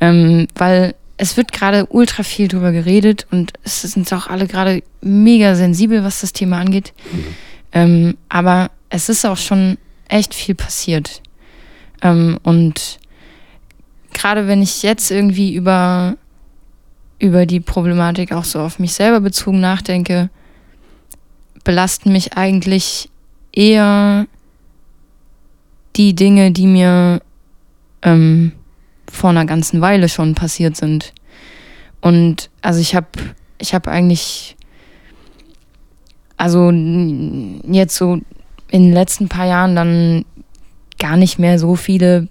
Ähm, 0.00 0.46
weil 0.54 0.94
es 1.16 1.36
wird 1.36 1.52
gerade 1.52 1.86
ultra 1.86 2.22
viel 2.22 2.48
drüber 2.48 2.72
geredet 2.72 3.26
und 3.30 3.52
es 3.64 3.82
sind 3.82 4.12
auch 4.12 4.26
alle 4.26 4.46
gerade 4.46 4.82
mega 5.00 5.54
sensibel, 5.54 6.04
was 6.04 6.20
das 6.20 6.32
Thema 6.32 6.60
angeht. 6.60 6.92
Ähm, 7.72 8.16
aber 8.28 8.70
es 8.90 9.08
ist 9.08 9.24
auch 9.24 9.38
schon 9.38 9.78
echt 10.08 10.34
viel 10.34 10.54
passiert. 10.54 11.22
Ähm, 12.02 12.38
und 12.42 12.98
gerade 14.12 14.46
wenn 14.46 14.62
ich 14.62 14.82
jetzt 14.82 15.10
irgendwie 15.10 15.54
über, 15.54 16.16
über 17.18 17.46
die 17.46 17.60
Problematik 17.60 18.32
auch 18.32 18.44
so 18.44 18.60
auf 18.60 18.78
mich 18.78 18.92
selber 18.94 19.20
bezogen 19.20 19.60
nachdenke, 19.60 20.30
belasten 21.64 22.12
mich 22.12 22.36
eigentlich 22.36 23.08
eher 23.52 24.26
die 25.96 26.14
Dinge, 26.14 26.52
die 26.52 26.66
mir 26.66 27.22
ähm, 28.02 28.52
vor 29.10 29.30
einer 29.30 29.46
ganzen 29.46 29.80
Weile 29.80 30.08
schon 30.08 30.34
passiert 30.34 30.76
sind. 30.76 31.12
Und 32.00 32.50
also 32.60 32.80
ich 32.80 32.94
habe 32.94 33.08
ich 33.58 33.74
habe 33.74 33.90
eigentlich 33.90 34.56
also 36.36 36.70
jetzt 36.70 37.96
so 37.96 38.20
in 38.68 38.82
den 38.82 38.92
letzten 38.92 39.28
paar 39.28 39.46
Jahren 39.46 39.74
dann 39.74 40.24
gar 40.98 41.16
nicht 41.16 41.38
mehr 41.38 41.58
so 41.58 41.76
viele 41.76 42.28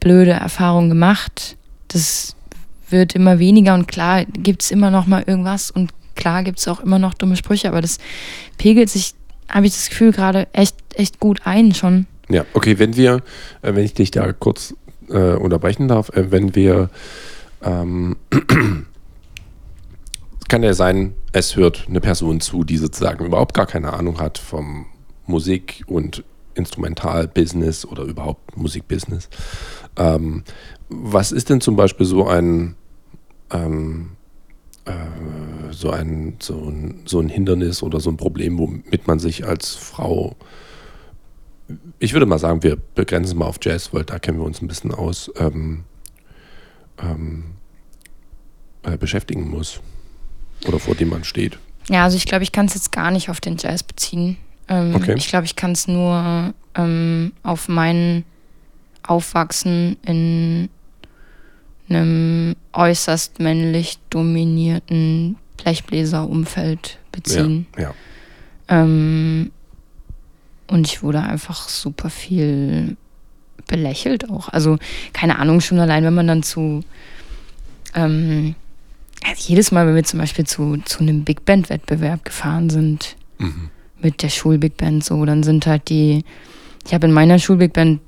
blöde 0.00 0.32
Erfahrungen 0.32 0.90
gemacht. 0.90 1.56
Das 1.88 2.35
wird 2.88 3.14
immer 3.14 3.38
weniger 3.38 3.74
und 3.74 3.88
klar 3.88 4.24
gibt 4.24 4.62
es 4.62 4.70
immer 4.70 4.90
noch 4.90 5.06
mal 5.06 5.24
irgendwas 5.26 5.70
und 5.70 5.92
klar 6.14 6.42
gibt 6.42 6.58
es 6.58 6.68
auch 6.68 6.80
immer 6.80 6.98
noch 6.98 7.14
dumme 7.14 7.36
Sprüche, 7.36 7.68
aber 7.68 7.80
das 7.80 7.98
pegelt 8.58 8.90
sich, 8.90 9.14
habe 9.48 9.66
ich 9.66 9.74
das 9.74 9.88
Gefühl, 9.88 10.12
gerade 10.12 10.48
echt, 10.52 10.76
echt 10.94 11.20
gut 11.20 11.42
ein 11.44 11.74
schon. 11.74 12.06
Ja, 12.28 12.44
okay, 12.54 12.78
wenn 12.78 12.96
wir, 12.96 13.22
äh, 13.62 13.74
wenn 13.74 13.84
ich 13.84 13.94
dich 13.94 14.10
da 14.10 14.32
kurz 14.32 14.74
äh, 15.08 15.34
unterbrechen 15.34 15.88
darf, 15.88 16.08
äh, 16.10 16.30
wenn 16.32 16.54
wir, 16.54 16.90
ähm, 17.62 18.16
kann 20.48 20.62
ja 20.62 20.74
sein, 20.74 21.14
es 21.32 21.56
hört 21.56 21.86
eine 21.88 22.00
Person 22.00 22.40
zu, 22.40 22.64
die 22.64 22.76
sozusagen 22.76 23.24
überhaupt 23.24 23.54
gar 23.54 23.66
keine 23.66 23.92
Ahnung 23.92 24.20
hat 24.20 24.38
vom 24.38 24.86
Musik- 25.26 25.82
und 25.86 26.24
Instrumentalbusiness 26.54 27.84
oder 27.84 28.04
überhaupt 28.04 28.56
Musikbusiness. 28.56 29.28
Ähm, 29.96 30.44
was 30.88 31.32
ist 31.32 31.50
denn 31.50 31.60
zum 31.60 31.76
Beispiel 31.76 32.06
so 32.06 32.26
ein, 32.26 32.76
ähm, 33.50 34.10
äh, 34.84 34.92
so 35.70 35.90
ein, 35.90 36.36
so 36.38 36.54
ein, 36.68 37.02
so 37.04 37.20
ein 37.20 37.28
Hindernis 37.28 37.82
oder 37.82 38.00
so 38.00 38.10
ein 38.10 38.16
Problem, 38.16 38.58
womit 38.58 39.06
man 39.06 39.18
sich 39.18 39.46
als 39.46 39.74
Frau 39.74 40.36
ich 41.98 42.12
würde 42.12 42.26
mal 42.26 42.38
sagen, 42.38 42.62
wir 42.62 42.76
begrenzen 42.76 43.38
mal 43.38 43.46
auf 43.46 43.58
Jazz, 43.60 43.92
weil 43.92 44.04
da 44.04 44.18
kennen 44.18 44.38
wir 44.38 44.44
uns 44.44 44.62
ein 44.62 44.68
bisschen 44.68 44.92
aus, 44.92 45.30
ähm, 45.36 45.84
ähm, 46.98 47.44
äh, 48.82 48.96
beschäftigen 48.96 49.48
muss. 49.48 49.80
Oder 50.66 50.78
vor 50.78 50.94
dem 50.94 51.10
man 51.10 51.24
steht. 51.24 51.58
Ja, 51.88 52.04
also 52.04 52.16
ich 52.16 52.26
glaube, 52.26 52.42
ich 52.42 52.52
kann 52.52 52.66
es 52.66 52.74
jetzt 52.74 52.92
gar 52.92 53.10
nicht 53.10 53.28
auf 53.30 53.40
den 53.40 53.56
Jazz 53.58 53.82
beziehen. 53.82 54.36
Ähm, 54.68 54.94
Okay. 54.94 55.14
Ich 55.16 55.28
glaube, 55.28 55.46
ich 55.46 55.56
kann 55.56 55.72
es 55.72 55.86
nur 55.86 56.54
ähm, 56.74 57.32
auf 57.42 57.68
mein 57.68 58.24
Aufwachsen 59.06 59.96
in 60.04 60.68
einem 61.88 62.56
äußerst 62.72 63.38
männlich 63.40 63.98
dominierten 64.10 65.36
Blechbläserumfeld 65.56 66.98
beziehen. 67.12 67.66
Ja, 67.76 67.82
ja. 67.82 67.94
Ähm, 68.68 69.52
und 70.66 70.86
ich 70.86 71.02
wurde 71.02 71.20
einfach 71.22 71.68
super 71.68 72.10
viel 72.10 72.96
belächelt 73.66 74.30
auch. 74.30 74.48
Also 74.48 74.78
keine 75.12 75.38
Ahnung, 75.38 75.60
schon 75.60 75.78
allein, 75.78 76.04
wenn 76.04 76.14
man 76.14 76.26
dann 76.26 76.42
zu 76.42 76.82
ähm, 77.94 78.54
also 79.24 79.48
jedes 79.48 79.72
Mal, 79.72 79.86
wenn 79.86 79.94
wir 79.94 80.04
zum 80.04 80.20
Beispiel 80.20 80.46
zu, 80.46 80.78
zu 80.84 81.00
einem 81.00 81.24
Big 81.24 81.44
Band-Wettbewerb 81.44 82.24
gefahren 82.24 82.70
sind, 82.70 83.16
mhm. 83.38 83.70
mit 84.00 84.22
der 84.22 84.28
Schul-Big 84.28 84.76
Band, 84.76 85.04
so, 85.04 85.24
dann 85.24 85.42
sind 85.42 85.66
halt 85.66 85.88
die, 85.88 86.24
ich 86.86 86.94
habe 86.94 87.06
in 87.06 87.12
meiner 87.12 87.38
Schul-Big 87.38 87.72
Band 87.72 88.00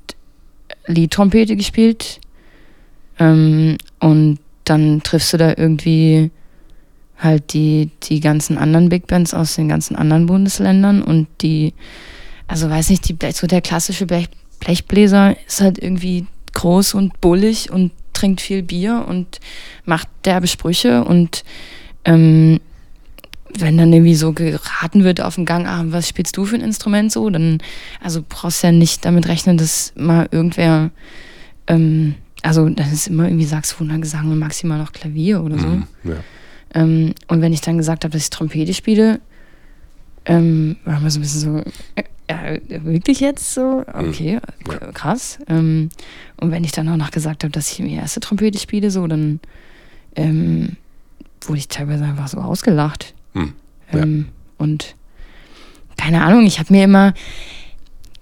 Liedtrompete 0.85 1.55
gespielt 1.55 2.21
ähm, 3.19 3.77
und 3.99 4.39
dann 4.63 5.01
triffst 5.03 5.33
du 5.33 5.37
da 5.37 5.53
irgendwie 5.55 6.31
halt 7.17 7.53
die, 7.53 7.89
die 8.03 8.19
ganzen 8.21 8.57
anderen 8.57 8.89
Big 8.89 9.07
Bands 9.07 9.33
aus 9.33 9.55
den 9.55 9.67
ganzen 9.67 9.95
anderen 9.95 10.25
Bundesländern 10.25 11.01
und 11.01 11.27
die, 11.41 11.73
also 12.47 12.69
weiß 12.69 12.89
nicht, 12.89 13.07
die, 13.09 13.17
so 13.33 13.45
der 13.45 13.61
klassische 13.61 14.05
Blech, 14.05 14.29
Blechbläser 14.59 15.35
ist 15.45 15.61
halt 15.61 15.77
irgendwie 15.77 16.25
groß 16.53 16.93
und 16.93 17.19
bullig 17.21 17.71
und 17.71 17.91
trinkt 18.13 18.41
viel 18.41 18.63
Bier 18.63 19.05
und 19.07 19.39
macht 19.85 20.07
derbe 20.25 20.47
Sprüche 20.47 21.03
und 21.03 21.43
ähm, 22.05 22.59
wenn 23.57 23.77
dann 23.77 23.91
irgendwie 23.91 24.15
so 24.15 24.33
geraten 24.33 25.03
wird 25.03 25.21
auf 25.21 25.35
dem 25.35 25.45
Gang, 25.45 25.67
ah, 25.67 25.83
was 25.87 26.07
spielst 26.07 26.37
du 26.37 26.45
für 26.45 26.55
ein 26.55 26.61
Instrument 26.61 27.11
so, 27.11 27.29
dann, 27.29 27.59
also 28.01 28.23
brauchst 28.27 28.63
du 28.63 28.67
ja 28.67 28.71
nicht 28.71 29.05
damit 29.05 29.27
rechnen, 29.27 29.57
dass 29.57 29.93
mal 29.95 30.27
irgendwer, 30.31 30.91
ähm, 31.67 32.15
also 32.41 32.69
das 32.69 32.91
ist 32.91 33.07
immer 33.07 33.25
irgendwie 33.25 33.45
Saxophon, 33.45 34.01
Gesang 34.01 34.31
und 34.31 34.39
maximal 34.39 34.77
noch 34.77 34.91
Klavier 34.91 35.43
oder 35.43 35.57
so. 35.57 35.67
Mhm, 35.67 35.87
ja. 36.03 36.15
ähm, 36.73 37.13
und 37.27 37.41
wenn 37.41 37.53
ich 37.53 37.61
dann 37.61 37.77
gesagt 37.77 38.03
habe, 38.03 38.11
dass 38.13 38.23
ich 38.23 38.29
Trompete 38.29 38.73
spiele, 38.73 39.19
ähm, 40.25 40.77
war 40.85 40.99
man 40.99 41.09
so 41.09 41.19
ein 41.19 41.21
bisschen 41.21 41.41
so, 41.41 41.57
äh, 41.95 42.03
ja, 42.29 42.59
wirklich 42.85 43.19
jetzt 43.19 43.53
so? 43.53 43.83
Mhm. 43.93 44.09
Okay, 44.09 44.39
ja. 44.67 44.91
krass. 44.93 45.39
Ähm, 45.47 45.89
und 46.37 46.51
wenn 46.51 46.63
ich 46.63 46.71
dann 46.71 46.87
auch 46.89 46.97
noch 46.97 47.11
gesagt 47.11 47.43
habe, 47.43 47.51
dass 47.51 47.71
ich 47.71 47.77
die 47.77 47.93
erste 47.93 48.19
Trompete 48.19 48.59
spiele, 48.59 48.91
so, 48.91 49.07
dann 49.07 49.39
ähm, 50.15 50.77
wurde 51.41 51.59
ich 51.59 51.67
teilweise 51.67 52.03
einfach 52.03 52.27
so 52.27 52.37
ausgelacht. 52.37 53.13
Hm. 53.33 53.53
Ja. 53.91 53.99
Ähm, 53.99 54.29
und 54.57 54.95
keine 55.97 56.23
Ahnung, 56.23 56.45
ich 56.45 56.59
habe 56.59 56.71
mir 56.71 56.83
immer, 56.83 57.13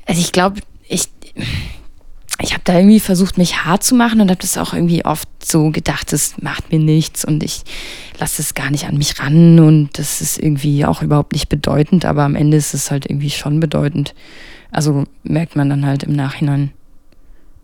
also 0.06 0.22
ich 0.22 0.32
glaube, 0.32 0.62
ich, 0.88 1.10
ich 2.40 2.54
habe 2.54 2.62
da 2.64 2.78
irgendwie 2.78 3.00
versucht, 3.00 3.38
mich 3.38 3.66
hart 3.66 3.84
zu 3.84 3.96
machen 3.96 4.22
und 4.22 4.30
habe 4.30 4.40
das 4.40 4.58
auch 4.58 4.74
irgendwie 4.74 5.04
oft 5.06 5.28
so 5.44 5.72
gedacht, 5.72 6.14
das 6.14 6.36
macht 6.40 6.72
mir 6.72 6.80
nichts 6.80 7.26
und 7.26 7.44
ich 7.44 7.64
lasse 8.20 8.42
es 8.42 8.54
gar 8.54 8.70
nicht 8.70 8.86
an 8.86 8.98
mich 8.98 9.20
ran 9.20 9.60
und 9.60 9.98
das 9.98 10.22
ist 10.22 10.38
irgendwie 10.38 10.86
auch 10.86 11.02
überhaupt 11.02 11.34
nicht 11.34 11.50
bedeutend, 11.50 12.06
aber 12.06 12.24
am 12.24 12.36
Ende 12.36 12.58
ist 12.58 12.74
es 12.74 12.92
halt 12.92 13.10
irgendwie 13.10 13.32
schon 13.32 13.60
bedeutend. 13.60 14.14
Also 14.72 15.06
merkt 15.24 15.56
man 15.56 15.70
dann 15.70 15.86
halt 15.86 16.04
im 16.04 16.14
Nachhinein, 16.14 16.72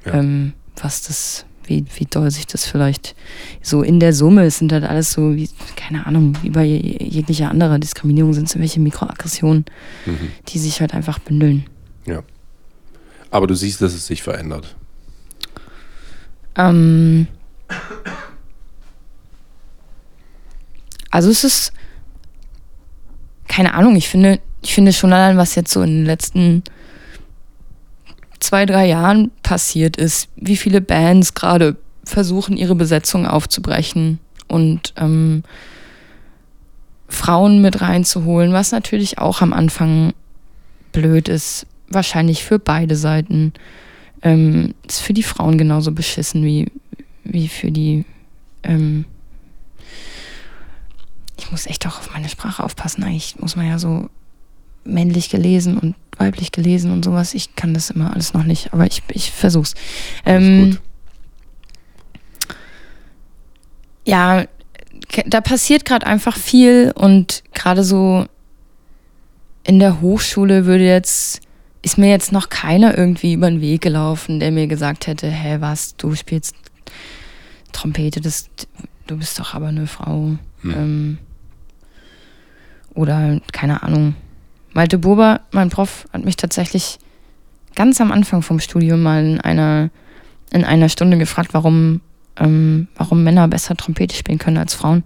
ja. 0.05 0.15
ähm, 0.15 0.53
was 0.81 1.03
das 1.03 1.45
wie, 1.65 1.85
wie 1.95 2.05
doll 2.05 2.29
sich 2.29 2.47
das 2.47 2.65
vielleicht 2.65 3.15
so 3.61 3.83
in 3.83 3.99
der 3.99 4.13
Summe, 4.13 4.43
es 4.43 4.57
sind 4.57 4.73
halt 4.73 4.83
alles 4.83 5.11
so, 5.11 5.35
wie, 5.35 5.49
keine 5.75 6.05
Ahnung, 6.05 6.37
wie 6.41 6.49
bei 6.49 6.65
jeglicher 6.65 7.49
anderer 7.49 7.79
Diskriminierung 7.79 8.33
sind 8.33 8.47
es 8.47 8.55
irgendwelche 8.55 8.79
Mikroaggressionen, 8.79 9.65
mhm. 10.05 10.29
die 10.49 10.59
sich 10.59 10.81
halt 10.81 10.93
einfach 10.93 11.19
bündeln. 11.19 11.65
Ja. 12.05 12.23
Aber 13.33 13.47
du 13.47 13.55
siehst, 13.55 13.81
dass 13.81 13.95
es 13.95 14.05
sich 14.05 14.21
verändert. 14.21 14.75
Ähm, 16.55 17.25
also 21.09 21.31
es 21.31 21.43
ist, 21.43 21.73
keine 23.47 23.73
Ahnung, 23.73 23.95
ich 23.95 24.07
finde, 24.07 24.39
ich 24.61 24.75
finde 24.75 24.93
schon 24.93 25.11
allein, 25.11 25.35
was 25.35 25.55
jetzt 25.55 25.71
so 25.71 25.81
in 25.81 25.89
den 25.89 26.05
letzten 26.05 26.63
zwei, 28.39 28.67
drei 28.67 28.85
Jahren 28.85 29.31
passiert 29.41 29.97
ist, 29.97 30.29
wie 30.35 30.55
viele 30.55 30.79
Bands 30.79 31.33
gerade 31.33 31.75
versuchen, 32.03 32.55
ihre 32.55 32.75
Besetzung 32.75 33.25
aufzubrechen 33.25 34.19
und 34.47 34.93
ähm, 34.95 35.41
Frauen 37.07 37.63
mit 37.63 37.81
reinzuholen, 37.81 38.53
was 38.53 38.71
natürlich 38.71 39.17
auch 39.17 39.41
am 39.41 39.53
Anfang 39.53 40.13
blöd 40.91 41.29
ist, 41.29 41.65
wahrscheinlich 41.93 42.43
für 42.43 42.59
beide 42.59 42.95
Seiten. 42.95 43.53
Ähm, 44.21 44.73
ist 44.87 45.01
für 45.01 45.13
die 45.13 45.23
Frauen 45.23 45.57
genauso 45.57 45.91
beschissen 45.91 46.43
wie, 46.45 46.71
wie 47.23 47.47
für 47.47 47.71
die. 47.71 48.05
Ähm 48.63 49.05
ich 51.37 51.51
muss 51.51 51.65
echt 51.65 51.85
auch 51.87 51.99
auf 51.99 52.13
meine 52.13 52.29
Sprache 52.29 52.63
aufpassen. 52.63 53.03
Eigentlich 53.03 53.37
muss 53.39 53.55
man 53.55 53.67
ja 53.67 53.77
so 53.79 54.09
männlich 54.85 55.29
gelesen 55.29 55.77
und 55.77 55.95
weiblich 56.17 56.51
gelesen 56.51 56.91
und 56.91 57.03
sowas. 57.03 57.33
Ich 57.33 57.55
kann 57.55 57.73
das 57.73 57.89
immer 57.89 58.13
alles 58.13 58.33
noch 58.33 58.43
nicht, 58.43 58.73
aber 58.73 58.85
ich, 58.85 59.01
ich 59.09 59.31
versuch's. 59.31 59.73
Ähm, 60.25 60.77
ja, 64.05 64.45
da 65.25 65.41
passiert 65.41 65.85
gerade 65.85 66.05
einfach 66.05 66.37
viel 66.37 66.91
und 66.95 67.43
gerade 67.53 67.83
so 67.83 68.25
in 69.63 69.79
der 69.79 70.01
Hochschule 70.01 70.65
würde 70.65 70.85
jetzt, 70.85 71.41
ist 71.83 71.97
mir 71.97 72.09
jetzt 72.09 72.31
noch 72.31 72.49
keiner 72.49 72.97
irgendwie 72.97 73.33
über 73.33 73.49
den 73.49 73.61
Weg 73.61 73.81
gelaufen, 73.81 74.39
der 74.39 74.51
mir 74.51 74.67
gesagt 74.67 75.05
hätte, 75.05 75.29
hä, 75.29 75.57
was, 75.59 75.95
du 75.97 76.15
spielst 76.15 76.55
Trompete, 77.73 78.21
das, 78.21 78.49
du 79.05 79.17
bist 79.17 79.37
doch 79.39 79.53
aber 79.53 79.67
eine 79.67 79.85
Frau. 79.85 80.37
Hm. 80.61 80.71
Ähm, 80.71 81.17
oder 82.95 83.41
keine 83.51 83.83
Ahnung. 83.83 84.15
Malte 84.71 84.97
Bober, 84.97 85.41
mein 85.51 85.69
Prof, 85.69 86.05
hat 86.13 86.23
mich 86.23 86.37
tatsächlich 86.37 86.99
ganz 87.75 87.99
am 87.99 88.11
Anfang 88.11 88.41
vom 88.41 88.59
Studium 88.59 89.03
mal 89.03 89.25
in 89.25 89.41
einer, 89.41 89.89
in 90.51 90.63
einer 90.63 90.89
Stunde 90.89 91.17
gefragt, 91.17 91.53
warum, 91.53 92.01
ähm, 92.37 92.87
warum 92.95 93.23
Männer 93.23 93.47
besser 93.47 93.75
Trompete 93.75 94.15
spielen 94.15 94.37
können 94.37 94.57
als 94.57 94.73
Frauen. 94.73 95.03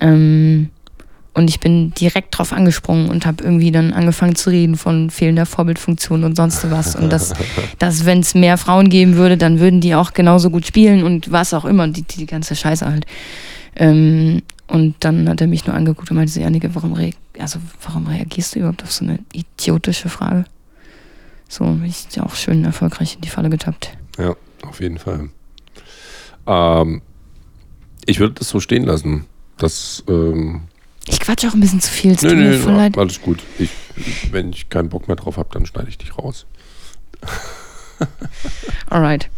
Ähm, 0.00 0.70
und 1.34 1.48
ich 1.48 1.60
bin 1.60 1.92
direkt 1.94 2.36
drauf 2.36 2.52
angesprungen 2.52 3.08
und 3.08 3.24
habe 3.24 3.42
irgendwie 3.42 3.72
dann 3.72 3.92
angefangen 3.92 4.34
zu 4.34 4.50
reden 4.50 4.76
von 4.76 5.08
fehlender 5.08 5.46
Vorbildfunktion 5.46 6.24
und 6.24 6.36
sonst 6.36 6.70
was. 6.70 6.94
Und 6.94 7.10
dass, 7.12 7.32
dass 7.78 8.04
wenn 8.04 8.20
es 8.20 8.34
mehr 8.34 8.58
Frauen 8.58 8.90
geben 8.90 9.16
würde, 9.16 9.38
dann 9.38 9.58
würden 9.58 9.80
die 9.80 9.94
auch 9.94 10.12
genauso 10.12 10.50
gut 10.50 10.66
spielen 10.66 11.02
und 11.04 11.32
was 11.32 11.54
auch 11.54 11.64
immer, 11.64 11.88
die, 11.88 12.02
die 12.02 12.26
ganze 12.26 12.54
Scheiße 12.54 12.84
halt. 12.84 13.06
Ähm, 13.76 14.42
und 14.66 14.96
dann 15.00 15.28
hat 15.28 15.40
er 15.40 15.46
mich 15.46 15.66
nur 15.66 15.74
angeguckt 15.74 16.10
und 16.10 16.16
meinte, 16.18 16.38
Janike, 16.38 16.74
warum, 16.74 16.92
re 16.92 17.12
also, 17.38 17.58
warum 17.82 18.06
reagierst 18.06 18.54
du 18.54 18.58
überhaupt 18.58 18.82
auf 18.82 18.92
so 18.92 19.04
eine 19.04 19.18
idiotische 19.32 20.10
Frage? 20.10 20.44
So 21.48 21.64
bin 21.64 21.86
ich 21.86 22.06
ja 22.14 22.24
auch 22.24 22.34
schön 22.34 22.64
erfolgreich 22.64 23.14
in 23.14 23.22
die 23.22 23.28
Falle 23.28 23.48
getappt. 23.48 23.96
Ja, 24.18 24.34
auf 24.66 24.80
jeden 24.80 24.98
Fall. 24.98 25.30
Ähm, 26.46 27.00
ich 28.04 28.20
würde 28.20 28.34
das 28.34 28.48
so 28.48 28.60
stehen 28.60 28.84
lassen. 28.84 29.24
Das, 29.56 30.04
ähm 30.08 30.62
ich 31.06 31.20
quatsche 31.20 31.48
auch 31.48 31.54
ein 31.54 31.60
bisschen 31.60 31.80
zu 31.80 31.90
viel. 31.90 32.12
Es 32.12 32.22
nö, 32.22 32.34
nö, 32.34 32.58
voll 32.58 32.74
leid. 32.74 32.96
alles 32.96 33.20
gut. 33.20 33.40
Ich, 33.58 33.70
wenn 34.30 34.50
ich 34.50 34.68
keinen 34.68 34.88
Bock 34.88 35.08
mehr 35.08 35.16
drauf 35.16 35.36
habe, 35.36 35.48
dann 35.52 35.66
schneide 35.66 35.88
ich 35.88 35.98
dich 35.98 36.16
raus. 36.16 36.46
Alright. 38.90 39.30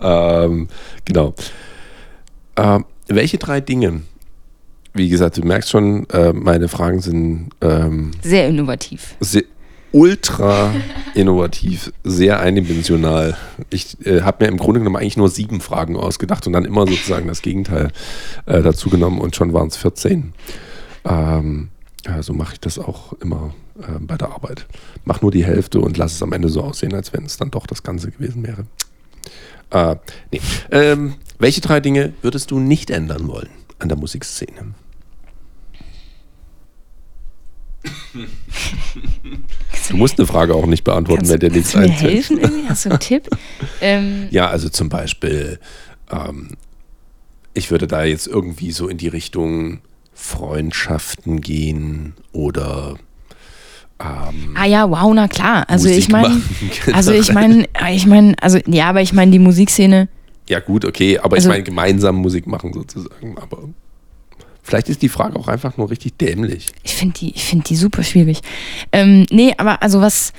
ähm, 0.00 0.68
genau. 1.04 1.34
Ähm, 2.56 2.84
welche 3.08 3.38
drei 3.38 3.60
Dinge 3.60 4.02
wie 4.94 5.08
gesagt, 5.08 5.38
du 5.38 5.42
merkst 5.42 5.70
schon, 5.70 6.08
äh, 6.10 6.32
meine 6.32 6.68
Fragen 6.68 7.00
sind 7.00 7.50
ähm, 7.60 8.10
sehr 8.22 8.48
innovativ. 8.48 9.16
Sehr, 9.20 9.44
ultra 9.92 10.72
innovativ, 11.14 11.92
sehr 12.02 12.40
eindimensional. 12.40 13.36
Ich 13.70 13.96
äh, 14.06 14.22
habe 14.22 14.44
mir 14.44 14.50
im 14.50 14.56
Grunde 14.58 14.80
genommen 14.80 14.96
eigentlich 14.96 15.16
nur 15.16 15.28
sieben 15.28 15.60
Fragen 15.60 15.96
ausgedacht 15.96 16.46
und 16.46 16.52
dann 16.52 16.64
immer 16.64 16.86
sozusagen 16.86 17.28
das 17.28 17.42
Gegenteil 17.42 17.90
äh, 18.46 18.62
dazu 18.62 18.90
genommen 18.90 19.20
und 19.20 19.36
schon 19.36 19.52
waren 19.52 19.68
es 19.68 19.76
14. 19.76 20.32
Ähm, 21.04 21.68
ja, 22.06 22.22
so 22.22 22.32
mache 22.32 22.54
ich 22.54 22.60
das 22.60 22.78
auch 22.78 23.12
immer 23.14 23.54
äh, 23.78 23.98
bei 24.00 24.16
der 24.16 24.30
Arbeit. 24.30 24.66
Mach 25.04 25.22
nur 25.22 25.30
die 25.30 25.44
Hälfte 25.44 25.80
und 25.80 25.96
lass 25.96 26.12
es 26.12 26.22
am 26.22 26.32
Ende 26.32 26.48
so 26.48 26.62
aussehen, 26.62 26.94
als 26.94 27.12
wenn 27.12 27.24
es 27.24 27.36
dann 27.36 27.50
doch 27.50 27.66
das 27.66 27.82
Ganze 27.82 28.10
gewesen 28.10 28.46
wäre. 28.46 28.66
Äh, 29.70 29.96
nee. 30.30 30.40
ähm, 30.70 31.14
welche 31.38 31.60
drei 31.60 31.80
Dinge 31.80 32.12
würdest 32.22 32.50
du 32.50 32.58
nicht 32.58 32.90
ändern 32.90 33.28
wollen 33.28 33.48
an 33.78 33.88
der 33.88 33.98
Musikszene? 33.98 34.74
Du 39.88 39.96
musst 39.96 40.18
eine 40.18 40.26
Frage 40.26 40.54
auch 40.54 40.66
nicht 40.66 40.84
beantworten, 40.84 41.28
wenn 41.28 41.40
dir 41.40 41.50
nichts 41.50 41.74
einfällt. 41.74 41.98
Kannst 41.98 42.02
du 42.02 42.06
mir 42.06 42.12
helfen 42.12 42.38
irgendwie? 42.38 42.68
Hast 42.68 42.84
du 42.84 42.90
einen 42.90 43.00
Tipp? 43.00 43.28
Ähm, 43.80 44.28
ja, 44.30 44.48
also 44.48 44.68
zum 44.68 44.88
Beispiel, 44.88 45.58
ähm, 46.10 46.50
ich 47.52 47.70
würde 47.72 47.88
da 47.88 48.04
jetzt 48.04 48.28
irgendwie 48.28 48.70
so 48.70 48.86
in 48.86 48.96
die 48.96 49.08
Richtung 49.08 49.80
Freundschaften 50.14 51.40
gehen 51.40 52.14
oder 52.32 52.96
ähm, 54.00 54.54
ah 54.56 54.66
ja, 54.66 54.90
wow, 54.90 55.12
na 55.14 55.28
klar. 55.28 55.68
Also 55.68 55.88
Musik 55.88 56.04
ich 56.04 56.08
meine, 56.08 56.42
also 56.92 57.12
ich 57.12 57.32
meine, 57.32 57.66
ich 57.92 58.06
meine, 58.06 58.34
also 58.40 58.58
ja, 58.66 58.88
aber 58.88 59.00
ich 59.00 59.12
meine 59.12 59.30
die 59.30 59.38
Musikszene. 59.38 60.08
Ja 60.48 60.60
gut, 60.60 60.84
okay, 60.84 61.18
aber 61.18 61.36
also, 61.36 61.48
ich 61.48 61.52
meine 61.52 61.62
gemeinsam 61.62 62.16
Musik 62.16 62.46
machen 62.46 62.72
sozusagen, 62.72 63.38
aber 63.38 63.68
Vielleicht 64.64 64.88
ist 64.88 65.02
die 65.02 65.08
Frage 65.08 65.36
auch 65.38 65.48
einfach 65.48 65.76
nur 65.76 65.90
richtig 65.90 66.16
dämlich. 66.18 66.68
Ich 66.84 66.94
finde 66.94 67.18
die, 67.18 67.34
ich 67.34 67.44
find 67.44 67.68
die 67.68 67.74
super 67.74 68.04
schwierig. 68.04 68.42
Ähm, 68.92 69.26
nee, 69.30 69.52
aber 69.58 69.82
also 69.82 70.00
was, 70.00 70.32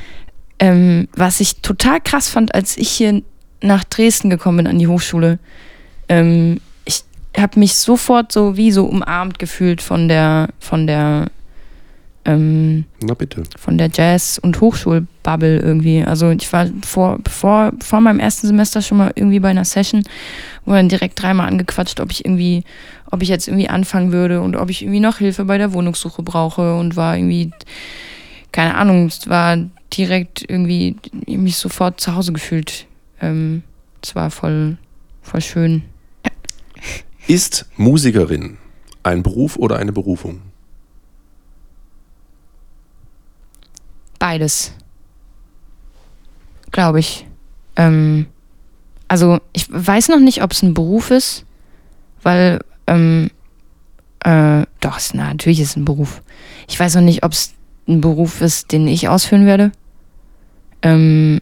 ähm, 0.59 1.09
was 1.13 1.41
ich 1.41 1.57
total 1.57 1.99
krass 1.99 2.29
fand, 2.29 2.55
als 2.55 2.77
ich 2.77 2.89
hier 2.89 3.21
nach 3.61 3.83
Dresden 3.83 4.29
gekommen 4.29 4.57
bin 4.57 4.67
an 4.67 4.79
die 4.79 4.87
Hochschule, 4.87 5.39
ähm, 6.07 6.61
habe 7.37 7.59
mich 7.59 7.75
sofort 7.75 8.31
so 8.31 8.57
wie 8.57 8.71
so 8.71 8.85
umarmt 8.85 9.39
gefühlt 9.39 9.81
von 9.81 10.07
der, 10.07 10.49
von 10.59 10.87
der, 10.87 11.27
ähm, 12.25 12.85
Na 13.01 13.13
bitte. 13.15 13.43
von 13.57 13.77
der 13.77 13.89
Jazz- 13.91 14.39
und 14.39 14.61
Hochschulbubble 14.61 15.59
irgendwie. 15.59 16.03
Also 16.03 16.29
ich 16.29 16.51
war 16.53 16.67
vor, 16.85 17.19
vor, 17.27 17.71
vor 17.83 18.01
meinem 18.01 18.19
ersten 18.19 18.47
Semester 18.47 18.81
schon 18.81 18.99
mal 18.99 19.11
irgendwie 19.15 19.39
bei 19.39 19.49
einer 19.49 19.65
Session, 19.65 20.03
wo 20.65 20.73
dann 20.73 20.89
direkt 20.89 21.21
dreimal 21.21 21.47
angequatscht, 21.47 21.99
ob 21.99 22.11
ich 22.11 22.23
irgendwie, 22.23 22.63
ob 23.11 23.21
ich 23.21 23.29
jetzt 23.29 23.47
irgendwie 23.47 23.69
anfangen 23.69 24.11
würde 24.11 24.41
und 24.41 24.55
ob 24.55 24.69
ich 24.69 24.83
irgendwie 24.83 24.99
noch 24.99 25.17
Hilfe 25.17 25.45
bei 25.45 25.57
der 25.57 25.73
Wohnungssuche 25.73 26.23
brauche 26.23 26.75
und 26.75 26.95
war 26.95 27.17
irgendwie, 27.17 27.51
keine 28.51 28.75
Ahnung, 28.75 29.07
es 29.07 29.27
war 29.27 29.57
direkt 29.97 30.45
irgendwie 30.47 30.95
mich 31.27 31.57
sofort 31.57 31.99
zu 31.99 32.15
Hause 32.15 32.31
gefühlt. 32.31 32.85
Ähm, 33.21 33.63
es 34.03 34.15
war 34.15 34.31
voll, 34.31 34.77
voll 35.21 35.41
schön. 35.41 35.83
Ist 37.27 37.65
Musikerin 37.77 38.57
ein 39.01 39.23
Beruf 39.23 39.57
oder 39.57 39.77
eine 39.77 39.91
Berufung? 39.91 40.41
Beides. 44.19 44.73
Glaube 46.71 46.99
ich. 46.99 47.27
Ähm, 47.75 48.27
also 49.07 49.39
ich 49.53 49.67
weiß 49.71 50.09
noch 50.09 50.19
nicht, 50.19 50.43
ob 50.43 50.51
es 50.51 50.63
ein 50.63 50.73
Beruf 50.73 51.11
ist, 51.11 51.45
weil, 52.23 52.59
ähm, 52.87 53.29
äh, 54.23 54.65
doch, 54.79 54.99
na, 55.13 55.29
natürlich 55.29 55.59
ist 55.59 55.69
es 55.71 55.75
ein 55.75 55.85
Beruf. 55.85 56.21
Ich 56.67 56.79
weiß 56.79 56.95
noch 56.95 57.01
nicht, 57.01 57.23
ob 57.23 57.31
es 57.31 57.53
ein 57.87 58.01
Beruf 58.01 58.41
ist, 58.41 58.71
den 58.71 58.87
ich 58.87 59.07
ausführen 59.09 59.45
werde. 59.45 59.71
Ähm, 60.81 61.41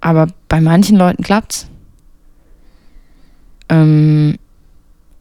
aber 0.00 0.28
bei 0.48 0.60
manchen 0.60 0.96
Leuten 0.96 1.22
klappt's. 1.22 1.68
Ähm, 3.68 4.38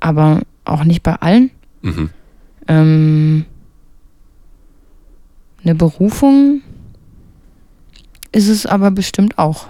aber 0.02 0.41
auch 0.66 0.84
nicht 0.84 1.04
bei 1.04 1.16
allen. 1.16 1.52
Mhm. 1.82 2.10
Ähm, 2.68 3.45
eine 5.64 5.76
Berufung 5.76 6.62
ist 8.32 8.49
es 8.49 8.66
aber 8.66 8.91
bestimmt 8.91 9.38
auch. 9.38 9.68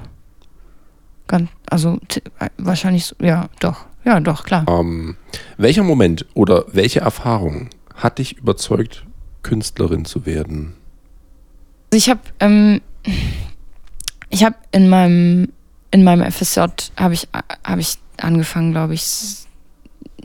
Ganz, 1.27 1.49
also 1.69 1.99
äh, 2.39 2.49
wahrscheinlich, 2.57 3.15
ja, 3.21 3.49
doch. 3.59 3.85
Ja, 4.03 4.19
doch, 4.19 4.43
klar. 4.43 4.65
Ähm, 4.67 5.15
welcher 5.57 5.83
Moment 5.83 6.25
oder 6.33 6.65
welche 6.71 7.01
Erfahrung 7.01 7.69
hat 7.95 8.17
dich 8.17 8.37
überzeugt, 8.37 9.05
Künstlerin 9.43 10.05
zu 10.05 10.25
werden? 10.25 10.73
Also 11.91 11.97
ich 11.97 12.09
habe 12.09 12.21
ähm, 12.39 12.81
ich 14.29 14.43
habe 14.43 14.55
in 14.71 14.89
meinem 14.89 15.49
in 15.91 16.03
meinem 16.03 16.29
FSJ 16.31 16.61
habe 16.97 17.13
ich 17.13 17.27
habe 17.63 17.81
ich 17.81 17.97
angefangen, 18.17 18.71
glaube 18.71 18.93
ich, 18.93 19.03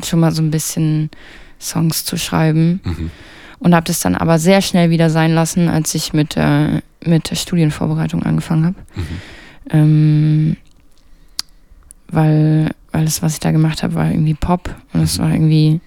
schon 0.05 0.21
mal 0.21 0.33
so 0.33 0.43
ein 0.43 0.51
bisschen 0.51 1.11
Songs 1.61 2.05
zu 2.05 2.17
schreiben 2.19 2.81
Mhm. 2.85 3.11
und 3.61 3.75
habe 3.75 3.87
das 3.87 4.01
dann 4.01 4.15
aber 4.15 4.39
sehr 4.39 4.61
schnell 4.63 4.91
wieder 4.91 5.09
sein 5.11 5.33
lassen, 5.35 5.69
als 5.69 5.95
ich 5.95 6.13
mit 6.13 6.37
äh, 6.37 6.81
mit 7.05 7.31
der 7.31 7.37
Studienvorbereitung 7.37 8.23
angefangen 8.25 8.67
habe. 8.67 8.77
Mhm. 8.97 9.07
Ähm, 9.71 10.57
weil, 12.09 12.71
weil 12.93 13.05
das, 13.05 13.23
was 13.23 13.35
ich 13.35 13.41
da 13.41 13.51
gemacht 13.51 13.83
habe, 13.83 13.95
war 13.95 14.11
irgendwie 14.11 14.35
Pop 14.35 14.75
und 14.93 15.01
es 15.01 15.19
war 15.19 15.33
irgendwie 15.33 15.81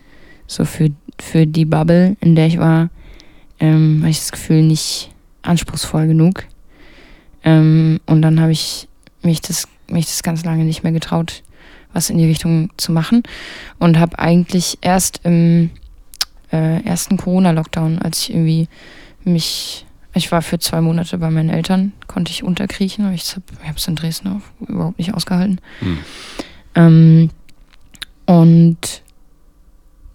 so 0.47 0.65
für, 0.65 0.89
für 1.19 1.47
die 1.47 1.65
Bubble, 1.65 2.15
in 2.21 2.35
der 2.35 2.47
ich 2.47 2.59
war, 2.59 2.89
ähm, 3.59 4.01
war 4.01 4.09
ich 4.09 4.19
das 4.19 4.31
Gefühl 4.31 4.63
nicht 4.63 5.11
anspruchsvoll 5.41 6.07
genug. 6.07 6.45
Ähm, 7.43 7.99
und 8.05 8.21
dann 8.21 8.39
habe 8.41 8.51
ich 8.51 8.87
mich 9.23 9.41
das, 9.41 9.67
mich 9.89 10.05
das 10.05 10.23
ganz 10.23 10.43
lange 10.43 10.65
nicht 10.65 10.83
mehr 10.83 10.91
getraut, 10.91 11.43
was 11.93 12.09
in 12.09 12.17
die 12.17 12.25
Richtung 12.25 12.69
zu 12.77 12.91
machen 12.91 13.23
und 13.79 13.99
habe 13.99 14.19
eigentlich 14.19 14.77
erst 14.81 15.21
im 15.23 15.71
äh, 16.51 16.83
ersten 16.83 17.17
Corona-Lockdown, 17.17 17.99
als 17.99 18.23
ich 18.23 18.31
irgendwie 18.31 18.67
mich 19.23 19.85
ich 20.13 20.31
war 20.31 20.41
für 20.41 20.59
zwei 20.59 20.81
Monate 20.81 21.17
bei 21.17 21.29
meinen 21.29 21.49
Eltern, 21.49 21.93
konnte 22.07 22.31
ich 22.31 22.43
unterkriechen, 22.43 23.05
aber 23.05 23.13
ich 23.13 23.35
habe 23.35 23.77
es 23.77 23.87
in 23.87 23.95
Dresden 23.95 24.27
auch 24.27 24.67
überhaupt 24.67 24.97
nicht 24.97 25.13
ausgehalten. 25.13 25.61
Mhm. 25.81 25.97
Ähm, 26.75 27.29
und 28.25 29.03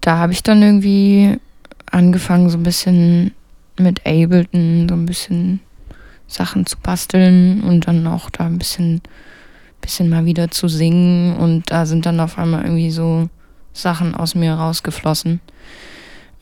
da 0.01 0.19
habe 0.19 0.33
ich 0.33 0.43
dann 0.43 0.63
irgendwie 0.63 1.39
angefangen, 1.91 2.51
so 2.51 2.59
ein 2.59 2.65
bisschen 2.65 3.33
mit 3.79 4.05
Ableton, 4.05 4.89
so 4.89 4.95
ein 4.95 5.07
bisschen 5.07 5.61
Sachen 6.27 6.67
zu 6.67 6.77
basteln 6.79 7.63
und 7.63 7.87
dann 7.87 8.07
auch 8.07 8.31
da 8.31 8.47
ein 8.47 8.59
bisschen, 8.59 9.01
bisschen 9.85 10.09
mal 10.09 10.25
wieder 10.25 10.51
zu 10.51 10.67
singen. 10.67 11.37
Und 11.37 11.71
da 11.71 11.85
sind 11.85 12.07
dann 12.07 12.19
auf 12.21 12.39
einmal 12.39 12.63
irgendwie 12.63 12.91
so 12.91 13.29
Sachen 13.75 14.15
aus 14.15 14.35
mir 14.35 14.55
rausgeflossen. 14.55 15.41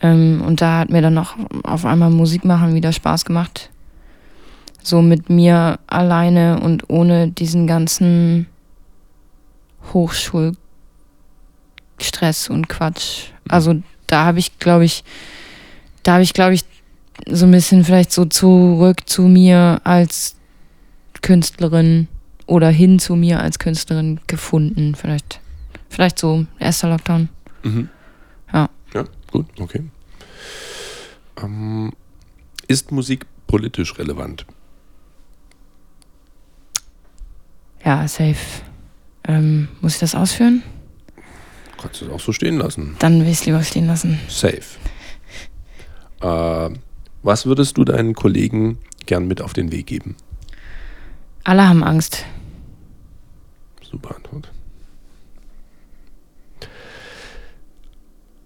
Ähm, 0.01 0.43
und 0.47 0.61
da 0.61 0.79
hat 0.81 0.91
mir 0.91 1.03
dann 1.03 1.19
auch 1.19 1.35
auf 1.65 1.85
einmal 1.85 2.11
Musik 2.11 2.45
machen 2.45 2.75
wieder 2.75 2.93
Spaß 2.93 3.25
gemacht. 3.25 3.71
So 4.83 5.03
mit 5.03 5.29
mir 5.29 5.79
alleine 5.87 6.61
und 6.61 6.89
ohne 6.89 7.29
diesen 7.29 7.67
ganzen 7.67 8.47
Hochschulstress 9.93 10.59
und 12.49 12.69
Quatsch. 12.69 13.31
Also 13.49 13.83
da 14.07 14.25
habe 14.25 14.39
ich, 14.39 14.59
glaube 14.59 14.85
ich, 14.85 15.03
da 16.05 16.15
habe 16.15 16.23
ich, 16.23 16.33
glaube 16.33 16.55
ich, 16.55 16.65
so 17.29 17.47
ein 17.47 17.53
bisschen 17.53 17.85
vielleicht 17.85 18.13
so 18.13 18.25
zurück 18.25 19.09
zu 19.09 19.23
mir 19.23 19.81
als 19.85 20.37
Künstlerin 21.23 22.09
oder 22.53 22.69
hin 22.69 22.99
zu 22.99 23.17
mir 23.17 23.41
als 23.41 23.59
Künstlerin 23.59 24.21
gefunden. 24.27 24.95
Vielleicht, 24.95 25.41
vielleicht 25.89 26.19
so 26.19 26.45
erster 26.59 26.91
Lockdown. 26.91 27.31
Mhm. 27.63 27.89
Ja. 28.53 28.69
Ja, 28.93 29.05
gut, 29.31 29.47
okay. 29.59 29.85
Ähm, 31.43 31.93
ist 32.69 32.93
Musik 32.93 33.25
politisch 33.47 33.99
relevant? 33.99 34.45
Ja, 37.83 38.07
safe. 38.07 38.37
Ähm, 39.27 39.69
muss 39.81 39.95
ich 39.95 40.01
das 40.01 40.15
ausführen? 40.15 40.63
Kannst 41.81 42.03
du 42.03 42.05
es 42.05 42.13
auch 42.13 42.21
so 42.21 42.33
stehen 42.33 42.59
lassen. 42.59 42.97
Dann 42.99 43.21
will 43.21 43.29
ich 43.29 43.41
es 43.41 43.47
lieber 43.47 43.63
stehen 43.63 43.87
lassen. 43.87 44.21
Safe. 44.29 44.61
Äh, 46.21 46.71
was 47.23 47.47
würdest 47.47 47.79
du 47.79 47.85
deinen 47.85 48.15
Kollegen 48.15 48.79
gern 49.07 49.27
mit 49.27 49.41
auf 49.41 49.55
den 49.55 49.73
Weg 49.73 49.87
geben? 49.87 50.17
Alle 51.45 51.67
haben 51.67 51.83
Angst. 51.83 52.27
Super 53.93 54.17
Antwort. 54.17 54.51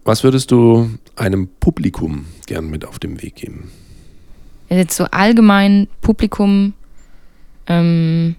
Was 0.04 0.24
würdest 0.24 0.50
du 0.50 0.90
einem 1.14 1.48
Publikum 1.60 2.26
gern 2.46 2.68
mit 2.68 2.84
auf 2.84 2.98
den 2.98 3.22
Weg 3.22 3.36
geben? 3.36 3.70
Jetzt 4.68 4.96
so 4.96 5.04
allgemein 5.04 5.86
Publikum 6.00 6.74
ähm, 7.68 8.34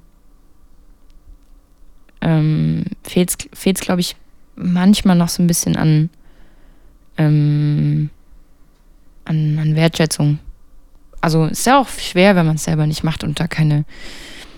ähm, 2.21 2.85
fehlt 3.03 3.47
es, 3.63 3.81
glaube 3.81 4.01
ich, 4.01 4.15
manchmal 4.55 5.15
noch 5.15 5.29
so 5.29 5.41
ein 5.41 5.47
bisschen 5.47 5.77
an, 5.77 6.09
ähm, 7.17 8.09
an, 9.23 9.59
an 9.59 9.75
Wertschätzung. 9.75 10.39
Also 11.21 11.45
ist 11.45 11.65
ja 11.65 11.79
auch 11.79 11.87
schwer, 11.87 12.35
wenn 12.35 12.45
man 12.45 12.55
es 12.55 12.65
selber 12.65 12.85
nicht 12.85 13.03
macht 13.03 13.23
und 13.23 13.39
da 13.39 13.47
keine 13.47 13.85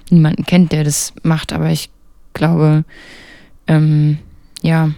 niemanden 0.10 0.45
kennt, 0.45 0.72
der 0.72 0.84
das 0.84 1.14
macht, 1.22 1.54
aber 1.54 1.70
ich 1.70 1.89
glaube, 2.40 2.84
ähm, 3.68 4.18
ja, 4.64 4.92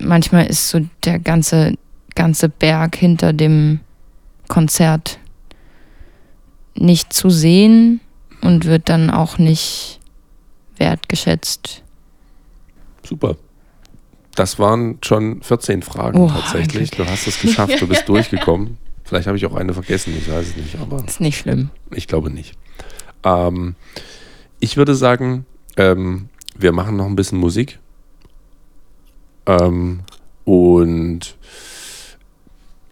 manchmal 0.00 0.46
ist 0.46 0.68
so 0.70 0.80
der 1.04 1.18
ganze, 1.18 1.74
ganze 2.14 2.48
Berg 2.48 2.96
hinter 2.96 3.32
dem 3.34 3.80
Konzert 4.48 5.18
nicht 6.74 7.12
zu 7.12 7.28
sehen 7.28 8.00
und 8.40 8.64
wird 8.64 8.88
dann 8.88 9.10
auch 9.10 9.36
nicht 9.36 10.00
wertgeschätzt. 10.76 11.82
Super. 13.04 13.36
Das 14.34 14.58
waren 14.58 14.98
schon 15.02 15.42
14 15.42 15.82
Fragen 15.82 16.18
Oh, 16.18 16.28
tatsächlich. 16.28 16.90
Du 16.92 17.04
hast 17.04 17.26
es 17.26 17.40
geschafft, 17.40 17.80
du 17.80 17.86
bist 17.88 18.08
durchgekommen. 18.08 18.78
Vielleicht 19.04 19.26
habe 19.26 19.36
ich 19.36 19.44
auch 19.44 19.54
eine 19.56 19.74
vergessen, 19.74 20.14
ich 20.16 20.30
weiß 20.30 20.50
es 20.50 20.56
nicht, 20.56 20.78
aber 20.78 21.04
Ist 21.04 21.20
nicht 21.20 21.38
schlimm. 21.38 21.70
ich 21.90 22.06
glaube 22.06 22.30
nicht. 22.30 22.54
Ähm, 23.24 23.74
ich 24.60 24.76
würde 24.76 24.94
sagen, 24.94 25.46
ähm, 25.76 26.28
wir 26.56 26.72
machen 26.72 26.96
noch 26.96 27.06
ein 27.06 27.16
bisschen 27.16 27.38
Musik. 27.38 27.78
Ähm, 29.46 30.00
und 30.44 31.36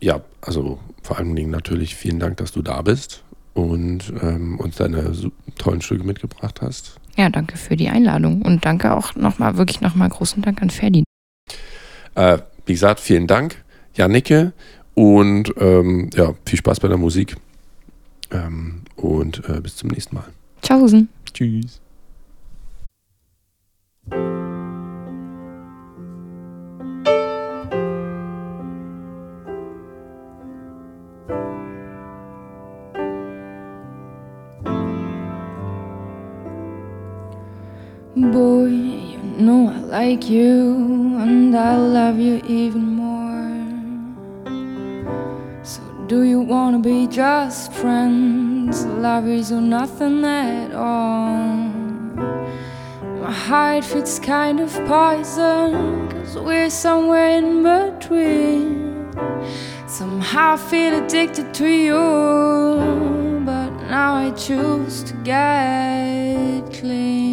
ja, 0.01 0.21
also 0.41 0.79
vor 1.03 1.19
allen 1.19 1.37
Dingen 1.37 1.51
natürlich 1.51 1.95
vielen 1.95 2.19
Dank, 2.19 2.39
dass 2.39 2.53
du 2.53 2.63
da 2.63 2.83
bist 2.83 3.23
und 3.55 4.13
ähm, 4.23 4.59
uns 4.59 4.77
deine 4.77 5.13
tollen 5.57 5.81
Stücke 5.81 6.05
mitgebracht 6.05 6.61
hast. 6.63 6.97
Ja, 7.17 7.29
danke 7.29 7.57
für 7.57 7.77
die 7.77 7.89
Einladung 7.89 8.43
und 8.43 8.65
danke 8.65 8.95
auch 8.95 9.15
nochmal, 9.17 9.57
wirklich 9.57 9.81
nochmal 9.81 10.09
großen 10.09 10.43
Dank 10.43 10.63
an 10.63 10.71
Ferdi. 10.71 11.05
Äh, 12.15 12.39
wie 12.67 12.73
gesagt, 12.73 13.01
vielen 13.01 13.27
Dank, 13.27 13.65
Janicke, 13.95 14.53
und 14.95 15.53
ähm, 15.59 16.11
ja, 16.15 16.35
viel 16.45 16.59
Spaß 16.59 16.81
bei 16.81 16.89
der 16.89 16.97
Musik 16.97 17.37
ähm, 18.31 18.83
und 18.97 19.49
äh, 19.49 19.61
bis 19.61 19.77
zum 19.77 19.91
nächsten 19.91 20.17
Mal. 20.17 20.25
Tschaußen. 20.63 21.09
Tschüss. 21.33 21.81
Boy, 38.17 38.67
you 38.67 39.19
know 39.39 39.69
I 39.69 39.79
like 39.79 40.29
you 40.29 41.17
and 41.21 41.57
I 41.57 41.77
love 41.77 42.19
you 42.19 42.43
even 42.47 42.97
more. 42.97 43.39
So, 45.63 45.83
do 46.09 46.23
you 46.23 46.41
wanna 46.41 46.81
be 46.81 47.07
just 47.07 47.73
friends? 47.73 48.58
Love 48.69 49.29
is 49.29 49.51
or 49.51 49.63
nothing 49.63 50.25
at 50.25 50.75
all. 50.75 51.39
My 53.23 53.33
heart 53.33 53.85
feels 53.85 54.19
kind 54.19 54.61
of 54.61 54.71
poison, 54.87 56.09
cause 56.11 56.37
we're 56.37 56.69
somewhere 56.69 57.31
in 57.39 57.63
between. 57.63 59.11
Somehow 59.87 60.53
I 60.53 60.57
feel 60.59 61.03
addicted 61.03 61.55
to 61.55 61.67
you, 61.67 63.43
but 63.47 63.71
now 63.89 64.15
I 64.17 64.33
choose 64.33 65.03
to 65.05 65.15
get 65.25 66.71
clean. 66.75 67.28